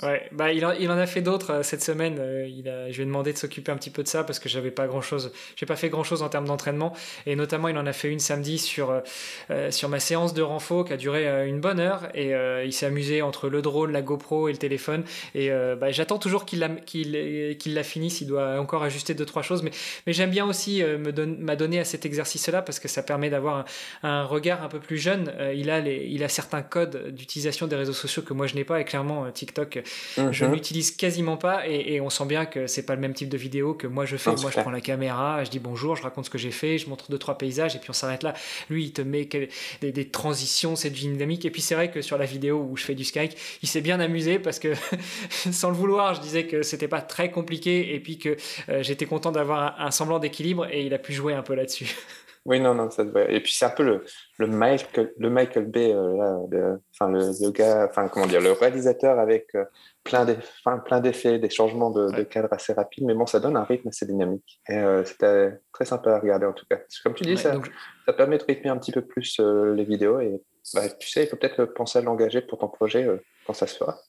Ouais, 0.00 0.26
bah 0.32 0.50
il, 0.54 0.64
en, 0.64 0.72
il 0.72 0.90
en 0.90 0.96
a 0.96 1.06
fait 1.06 1.20
d'autres 1.20 1.50
euh, 1.50 1.62
cette 1.62 1.82
semaine. 1.82 2.16
Euh, 2.18 2.48
il 2.48 2.66
a, 2.66 2.90
je 2.90 2.96
lui 2.96 3.02
ai 3.02 3.06
demandé 3.06 3.30
de 3.34 3.36
s'occuper 3.36 3.70
un 3.70 3.76
petit 3.76 3.90
peu 3.90 4.02
de 4.02 4.08
ça 4.08 4.24
parce 4.24 4.38
que 4.38 4.48
j'avais 4.48 4.70
pas 4.70 4.86
grand 4.86 5.02
chose, 5.02 5.32
j'ai 5.54 5.66
pas 5.66 5.76
fait 5.76 5.90
grand 5.90 6.02
chose 6.02 6.22
en 6.22 6.30
termes 6.30 6.46
d'entraînement. 6.46 6.94
Et 7.26 7.36
notamment, 7.36 7.68
il 7.68 7.76
en 7.76 7.84
a 7.84 7.92
fait 7.92 8.08
une 8.08 8.18
samedi 8.18 8.56
sur, 8.56 9.02
euh, 9.50 9.70
sur 9.70 9.90
ma 9.90 10.00
séance 10.00 10.32
de 10.32 10.40
renfo 10.40 10.84
qui 10.84 10.94
a 10.94 10.96
duré 10.96 11.46
une 11.46 11.60
bonne 11.60 11.78
heure. 11.78 12.08
Et 12.14 12.32
il 12.64 12.72
s'est 12.72 12.86
amusé 12.86 13.20
entre 13.20 13.48
le 13.50 13.60
drone, 13.60 13.92
la 13.92 14.00
GoPro 14.00 14.48
et 14.48 14.52
le 14.52 14.58
téléphone. 14.58 15.04
Et 15.34 15.50
bah, 15.50 15.90
j'attends 15.90 16.18
toujours 16.18 16.46
qu'il 16.46 16.60
la, 16.60 16.68
qu'il, 16.68 17.56
qu'il 17.58 17.74
la 17.74 17.82
finisse. 17.82 18.20
Il 18.20 18.28
doit 18.28 18.58
encore 18.58 18.82
ajuster 18.82 19.14
deux, 19.14 19.26
trois 19.26 19.42
choses. 19.42 19.62
Mais, 19.62 19.70
mais 20.06 20.12
j'aime 20.12 20.30
bien 20.30 20.46
aussi 20.46 20.82
me 20.82 21.12
don, 21.12 21.36
m'adonner 21.38 21.78
à 21.80 21.84
cet 21.84 22.06
exercice-là 22.06 22.62
parce 22.62 22.80
que 22.80 22.88
ça 22.88 23.02
permet 23.02 23.30
d'avoir 23.30 23.64
un, 24.02 24.24
regard 24.24 24.62
un 24.62 24.68
peu 24.68 24.80
plus 24.80 24.98
jeune. 24.98 25.32
il, 25.54 25.70
a 25.70 25.80
les, 25.80 26.06
il 26.08 26.24
a 26.24 26.28
certains 26.28 26.62
codes 26.62 27.10
d'utilisation 27.14 27.66
des 27.66 27.76
réseaux 27.76 27.92
sociaux 27.92 28.22
que 28.22 28.32
moi 28.32 28.46
je 28.46 28.54
n'ai 28.54 28.64
pas. 28.64 28.80
Et 28.80 28.84
clairement, 28.84 29.30
TikTok 29.30 29.81
je 30.16 30.44
mhm. 30.44 30.52
l'utilise 30.52 30.90
quasiment 30.90 31.36
pas 31.36 31.66
et, 31.68 32.00
on 32.00 32.10
sent 32.10 32.26
bien 32.26 32.46
que 32.46 32.66
c'est 32.66 32.84
pas 32.84 32.94
le 32.94 33.00
même 33.00 33.14
type 33.14 33.28
de 33.28 33.36
vidéo 33.36 33.74
que 33.74 33.86
moi 33.86 34.04
je 34.06 34.16
fais. 34.16 34.34
moi, 34.36 34.50
je 34.50 34.60
prends 34.60 34.70
la 34.70 34.80
caméra, 34.80 35.44
je 35.44 35.50
dis 35.50 35.58
bonjour, 35.58 35.96
je 35.96 36.02
raconte 36.02 36.24
ce 36.24 36.30
que 36.30 36.38
j'ai 36.38 36.50
fait, 36.50 36.78
je 36.78 36.88
montre 36.88 37.10
deux 37.10 37.18
trois 37.18 37.38
paysages 37.38 37.76
et 37.76 37.78
puis 37.78 37.90
on 37.90 37.94
s'arrête 37.94 38.22
là. 38.22 38.34
Lui, 38.70 38.84
il 38.84 38.92
te 38.92 39.02
met 39.02 39.28
des, 39.80 40.08
transitions, 40.08 40.76
c'est 40.76 40.90
dynamique. 40.90 41.44
Et 41.44 41.50
puis 41.50 41.62
c'est 41.62 41.74
vrai 41.74 41.90
que 41.90 42.02
sur 42.02 42.18
la 42.18 42.24
vidéo 42.24 42.66
où 42.70 42.76
je 42.76 42.84
fais 42.84 42.94
du 42.94 43.04
Skype, 43.04 43.32
il 43.62 43.68
s'est 43.68 43.80
bien 43.80 44.00
amusé 44.00 44.38
parce 44.38 44.58
que 44.58 44.72
sans 45.28 45.70
le 45.70 45.76
vouloir, 45.76 46.14
je 46.14 46.20
disais 46.20 46.46
que 46.46 46.62
c'était 46.62 46.88
pas 46.88 47.00
très 47.00 47.30
compliqué 47.30 47.94
et 47.94 48.00
puis 48.00 48.18
que 48.18 48.36
euh, 48.68 48.82
j'étais 48.82 49.06
content 49.06 49.32
d'avoir 49.32 49.80
un, 49.80 49.90
semblant 49.90 50.18
d'équilibre 50.18 50.66
et 50.70 50.84
il 50.84 50.94
a 50.94 50.98
pu 50.98 51.12
jouer 51.12 51.34
un 51.34 51.42
peu 51.42 51.54
là-dessus. 51.54 51.94
Oui, 52.44 52.58
non, 52.58 52.74
non, 52.74 52.90
ça 52.90 53.04
Et 53.28 53.40
puis 53.40 53.52
c'est 53.52 53.66
un 53.66 53.70
peu 53.70 53.84
le, 53.84 54.04
le, 54.38 54.48
Michael, 54.48 55.12
le 55.16 55.30
Michael 55.30 55.66
Bay, 55.66 55.94
euh, 55.94 56.76
enfin 56.92 57.08
le, 57.12 57.50
gars, 57.52 57.86
enfin 57.88 58.08
comment 58.08 58.26
dire, 58.26 58.40
le 58.40 58.50
réalisateur 58.50 59.20
avec 59.20 59.54
euh, 59.54 59.64
plein 60.02 60.24
d'effets, 61.00 61.38
des 61.38 61.50
changements 61.50 61.90
de, 61.90 62.22
cadre 62.24 62.48
assez 62.50 62.72
rapides, 62.72 63.04
mais 63.04 63.14
bon, 63.14 63.26
ça 63.26 63.38
donne 63.38 63.56
un 63.56 63.62
rythme 63.62 63.88
assez 63.88 64.06
dynamique. 64.06 64.60
Et 64.68 64.76
euh, 64.76 65.04
c'était 65.04 65.60
très 65.72 65.84
sympa 65.84 66.16
à 66.16 66.18
regarder 66.18 66.46
en 66.46 66.52
tout 66.52 66.66
cas. 66.68 66.80
Comme 67.04 67.14
tu 67.14 67.22
dis, 67.22 67.36
ça, 67.36 67.54
ça 68.06 68.12
permet 68.12 68.38
de 68.38 68.44
rythmer 68.44 68.70
un 68.70 68.78
petit 68.78 68.92
peu 68.92 69.02
plus 69.02 69.38
les 69.38 69.84
vidéos 69.84 70.18
et 70.18 70.42
bah, 70.74 70.88
tu 70.88 71.08
sais, 71.08 71.24
il 71.24 71.28
faut 71.28 71.36
peut-être 71.36 71.64
penser 71.64 72.00
à 72.00 72.02
l'engager 72.02 72.40
pour 72.40 72.58
ton 72.58 72.68
projet 72.68 73.06
quand 73.46 73.54
ça 73.54 73.68
se 73.68 73.76
fera. 73.76 74.00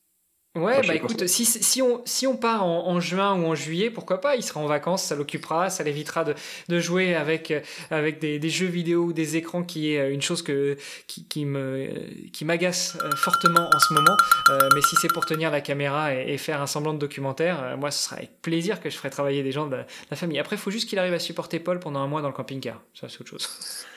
Ouais, 0.56 0.86
bah 0.86 0.94
écoute, 0.94 1.26
si, 1.26 1.46
si, 1.46 1.82
on, 1.82 2.04
si 2.06 2.28
on 2.28 2.38
part 2.38 2.64
en, 2.64 3.00
juin 3.00 3.34
ou 3.34 3.48
en 3.48 3.56
juillet, 3.56 3.90
pourquoi 3.90 4.22
pas 4.22 4.36
Il 4.36 4.44
sera 4.44 4.60
en 4.60 4.68
vacances, 4.68 5.04
ça 5.04 5.16
l'occupera, 5.16 5.72
ça 5.72 5.84
l'évitera 5.84 6.24
de, 6.24 6.36
de, 6.70 6.80
jouer 6.80 7.16
avec, 7.16 7.52
avec 7.90 8.20
des, 8.20 8.38
des, 8.38 8.50
jeux 8.52 8.68
vidéo 8.68 9.06
ou 9.06 9.14
des 9.14 9.36
écrans 9.36 9.64
qui 9.64 9.94
est 9.94 10.00
euh, 10.00 10.14
une 10.14 10.22
chose 10.22 10.44
que, 10.44 10.78
qui, 11.08 11.26
qui 11.26 11.46
me, 11.46 11.90
qui 12.32 12.46
m'agace 12.46 13.00
euh, 13.02 13.10
fortement 13.16 13.68
en 13.74 13.80
ce 13.80 13.96
moment. 13.96 14.16
Euh, 14.52 14.70
mais 14.76 14.82
si 14.82 14.96
c'est 15.02 15.12
pour 15.12 15.26
tenir 15.26 15.50
la 15.50 15.60
caméra 15.60 16.14
et, 16.14 16.38
faire 16.38 16.62
un 16.62 16.68
semblant 16.68 16.94
de 16.94 17.00
documentaire, 17.00 17.76
moi 17.80 17.90
ce 17.90 18.04
sera 18.04 18.18
avec 18.18 18.40
plaisir 18.44 18.80
que 18.80 18.92
je 18.92 18.96
ferai 18.96 19.10
travailler 19.10 19.42
des 19.42 19.52
gens 19.52 19.66
de 19.66 19.78
la, 20.12 20.16
famille. 20.16 20.38
Après, 20.38 20.56
il 20.56 20.60
faut 20.60 20.70
juste 20.70 20.88
qu'il 20.88 21.00
arrive 21.00 21.14
à 21.14 21.20
supporter 21.20 21.60
Paul 21.60 21.80
pendant 21.80 22.02
un 22.02 22.08
mois 22.08 22.22
dans 22.22 22.28
le 22.28 22.34
camping-car. 22.36 22.80
Ça, 22.94 23.08
c'est 23.10 23.22
autre 23.22 23.32
chose. 23.32 23.88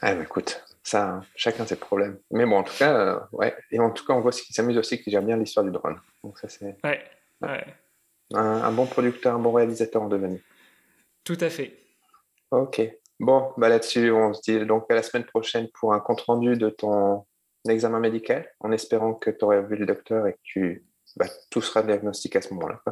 Ah, 0.00 0.14
bah 0.14 0.22
écoute, 0.22 0.62
ça, 0.82 1.22
chacun 1.34 1.66
ses 1.66 1.76
problèmes. 1.76 2.18
Mais 2.30 2.44
bon, 2.44 2.58
en 2.58 2.62
tout 2.62 2.74
cas, 2.78 2.94
euh, 2.94 3.20
ouais. 3.32 3.54
Et 3.70 3.80
en 3.80 3.90
tout 3.90 4.04
cas, 4.04 4.14
on 4.14 4.20
voit 4.20 4.30
qu'il 4.30 4.54
s'amuse 4.54 4.78
aussi, 4.78 5.02
qu'il 5.02 5.12
gère 5.12 5.22
bien 5.22 5.36
l'histoire 5.36 5.64
du 5.64 5.72
drone. 5.72 5.98
Donc 6.22 6.38
ça, 6.38 6.48
c'est 6.48 6.76
ouais, 6.84 7.02
ouais. 7.42 7.64
Un, 8.34 8.72
bon 8.72 8.86
producteur, 8.86 9.34
un 9.34 9.38
bon 9.38 9.52
réalisateur 9.52 10.02
en 10.02 10.08
devenir. 10.08 10.40
Tout 11.24 11.38
à 11.40 11.48
fait. 11.48 11.72
Ok. 12.50 12.82
Bon, 13.18 13.52
bah 13.56 13.68
là-dessus, 13.68 14.10
on 14.10 14.34
se 14.34 14.42
dit 14.42 14.66
donc 14.66 14.90
à 14.90 14.94
la 14.94 15.02
semaine 15.02 15.24
prochaine 15.24 15.68
pour 15.72 15.94
un 15.94 16.00
compte 16.00 16.20
rendu 16.22 16.56
de 16.56 16.68
ton 16.68 17.24
examen 17.68 17.98
médical 17.98 18.48
en 18.60 18.70
espérant 18.72 19.14
que 19.14 19.30
tu 19.30 19.44
aurais 19.44 19.62
vu 19.62 19.76
le 19.76 19.86
docteur 19.86 20.26
et 20.26 20.34
que 20.34 20.38
tu, 20.42 20.84
bah, 21.16 21.26
tout 21.50 21.62
sera 21.62 21.82
diagnostiqué 21.82 22.38
à 22.38 22.42
ce 22.42 22.52
moment-là. 22.54 22.82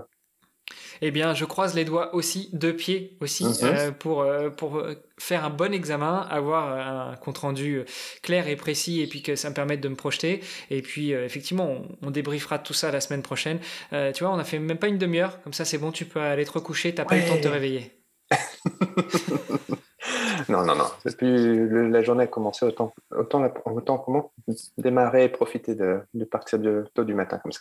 Eh 1.02 1.11
bien, 1.11 1.35
je 1.35 1.44
croise 1.44 1.74
les 1.74 1.85
doigts 1.85 2.14
aussi, 2.14 2.50
deux 2.52 2.74
pieds 2.74 3.16
aussi, 3.20 3.44
Mhm. 3.44 3.54
euh, 3.62 3.90
pour, 3.90 4.22
euh, 4.22 4.50
pour 4.50 4.78
euh, 4.78 4.94
faire 5.18 5.44
un 5.44 5.50
bon 5.50 5.72
examen, 5.72 6.26
avoir 6.30 6.68
un 7.12 7.16
compte-rendu 7.16 7.76
euh, 7.78 7.85
clair 8.22 8.48
et 8.48 8.57
précis, 8.57 9.00
et 9.00 9.07
puis 9.07 9.22
que 9.22 9.37
ça 9.37 9.50
me 9.50 9.54
permette 9.54 9.80
de 9.80 9.88
me 9.88 9.96
projeter. 9.96 10.40
Et 10.70 10.83
puis, 10.83 11.12
effectivement, 11.12 11.66
on, 11.70 11.88
on 12.07 12.11
débriefera 12.11 12.59
tout 12.59 12.74
ça 12.74 12.90
la 12.90 13.00
semaine 13.00 13.22
prochaine. 13.22 13.59
Tu 13.90 14.24
vois, 14.24 14.33
on 14.33 14.38
a 14.38 14.44
fait 14.44 14.59
même 14.59 14.78
pas 14.78 14.88
une 14.88 14.98
demi-heure, 14.98 15.40
comme 15.42 15.52
ça 15.52 15.64
c'est 15.64 15.78
bon, 15.78 15.92
tu 15.92 16.04
peux 16.04 16.20
aller 16.20 16.44
te 16.44 16.52
recoucher, 16.52 16.94
t'as 16.94 17.04
pas 17.04 17.16
eu 17.16 17.20
le 17.20 17.26
temps 17.28 17.37
de 17.37 17.40
te 17.40 17.48
Ouais. 17.48 17.54
réveiller. 17.54 17.92
Non, 20.48 20.64
non, 20.64 20.74
non. 20.74 20.85
Le- 21.22 21.88
la 21.88 22.02
journée 22.02 22.24
a 22.24 22.26
commencé, 22.26 22.64
autant, 22.66 22.92
autant, 23.16 23.50
autant 23.64 23.98
comment 23.98 24.33
démarrer 24.76 25.24
et 25.24 25.28
profiter 25.30 25.74
de, 25.74 26.00
de 26.12 26.24
partir 26.24 26.59
de, 26.59 26.85
tôt 26.92 27.04
du 27.04 27.14
matin 27.14 27.38
comme 27.38 27.52
ça. 27.52 27.61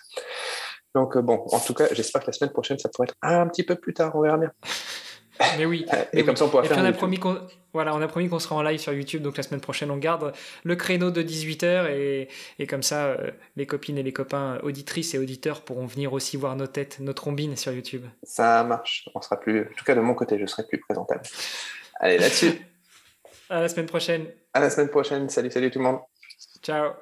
Donc, 0.96 1.18
euh, 1.18 1.22
bon, 1.22 1.44
en 1.52 1.60
tout 1.60 1.74
cas, 1.74 1.88
j'espère 1.92 2.22
que 2.22 2.28
la 2.28 2.34
semaine 2.34 2.52
prochaine, 2.52 2.78
ça 2.78 2.90
pourrait 2.90 3.08
être 3.10 3.16
un 3.22 3.48
petit 3.48 3.64
peu 3.64 3.76
plus 3.76 3.94
tard, 3.94 4.16
on 4.16 4.22
verra 4.22 4.38
bien. 4.38 4.52
Mais 5.58 5.66
oui. 5.66 5.86
Et, 5.92 5.96
Mais 6.14 6.24
comme 6.24 6.34
oui. 6.34 6.38
ça, 6.38 6.46
on 6.46 6.50
pourra 6.50 6.64
Et 6.64 6.68
faire 6.68 6.78
puis 6.78 6.86
on 6.86 6.88
un 6.88 6.90
a 6.90 6.94
promis 6.94 7.18
qu'on 7.18 7.40
voilà, 7.74 7.96
on 7.96 8.02
a 8.02 8.08
promis 8.08 8.30
qu'on 8.30 8.38
sera 8.38 8.56
en 8.56 8.62
live 8.62 8.80
sur 8.80 8.94
YouTube, 8.94 9.24
donc 9.24 9.36
la 9.36 9.42
semaine 9.42 9.60
prochaine 9.60 9.90
on 9.90 9.98
garde 9.98 10.32
le 10.64 10.76
créneau 10.76 11.10
de 11.10 11.24
18h 11.24 11.90
et, 11.90 12.28
et 12.60 12.68
comme 12.68 12.84
ça 12.84 13.06
euh, 13.06 13.32
les 13.56 13.66
copines 13.66 13.98
et 13.98 14.04
les 14.04 14.14
copains 14.14 14.60
auditrices 14.62 15.16
et 15.16 15.18
auditeurs 15.18 15.62
pourront 15.62 15.88
venir 15.88 16.14
aussi 16.14 16.38
voir 16.38 16.56
nos 16.56 16.68
têtes, 16.68 17.00
nos 17.00 17.14
trombines 17.14 17.56
sur 17.56 17.72
YouTube. 17.72 18.06
Ça 18.22 18.64
marche. 18.64 19.10
On 19.16 19.22
sera 19.22 19.40
plus, 19.40 19.62
en 19.62 19.76
tout 19.76 19.86
cas, 19.86 19.96
de 19.96 20.02
mon 20.02 20.14
côté, 20.14 20.38
je 20.40 20.46
serai 20.46 20.68
plus 20.68 20.80
présentable. 20.80 21.24
Allez, 22.00 22.20
là-dessus. 22.20 22.52
À 23.50 23.62
la 23.62 23.68
semaine 23.68 23.86
prochaine. 23.86 24.26
À 24.54 24.60
la 24.62 24.70
semaine 24.70 24.90
prochaine. 24.90 25.30
Salut, 25.30 25.52
salut 25.52 25.70
tout 25.70 25.78
le 25.78 25.86
monde. 25.86 26.00
Ciao. 26.64 26.94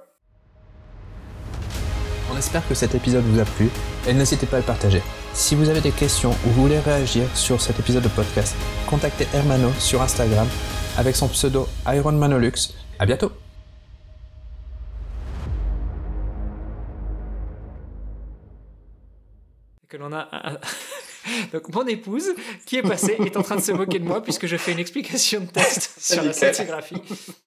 On 2.41 2.43
espère 2.43 2.67
que 2.67 2.73
cet 2.73 2.95
épisode 2.95 3.23
vous 3.25 3.39
a 3.39 3.45
plu 3.45 3.69
et 4.07 4.15
n'hésitez 4.15 4.47
pas 4.47 4.55
à 4.57 4.61
le 4.61 4.65
partager. 4.65 5.03
Si 5.31 5.53
vous 5.53 5.69
avez 5.69 5.79
des 5.79 5.91
questions 5.91 6.31
ou 6.31 6.49
vous 6.49 6.63
voulez 6.63 6.79
réagir 6.79 7.27
sur 7.35 7.61
cet 7.61 7.79
épisode 7.79 8.01
de 8.01 8.07
podcast, 8.09 8.55
contactez 8.89 9.27
Hermano 9.31 9.69
sur 9.77 10.01
Instagram 10.01 10.47
avec 10.97 11.15
son 11.15 11.27
pseudo 11.27 11.67
IronManolux. 11.85 12.73
À 12.97 13.05
bientôt 13.05 13.31
Que 19.87 19.97
l'on 19.97 20.11
a 20.13 20.29
un- 20.31 20.57
donc 21.53 21.73
mon 21.73 21.85
épouse 21.85 22.29
qui 22.65 22.77
est 22.77 22.81
passée 22.81 23.17
est 23.25 23.35
en 23.37 23.43
train 23.43 23.57
de 23.57 23.61
se 23.61 23.71
moquer 23.73 23.99
de 23.99 24.05
moi 24.05 24.23
puisque 24.23 24.47
je 24.47 24.55
fais 24.57 24.71
une 24.71 24.79
explication 24.79 25.41
de 25.41 25.45
texte 25.47 25.91
sur 25.99 26.23
la 26.23 26.33
scintigraphie. 26.33 26.95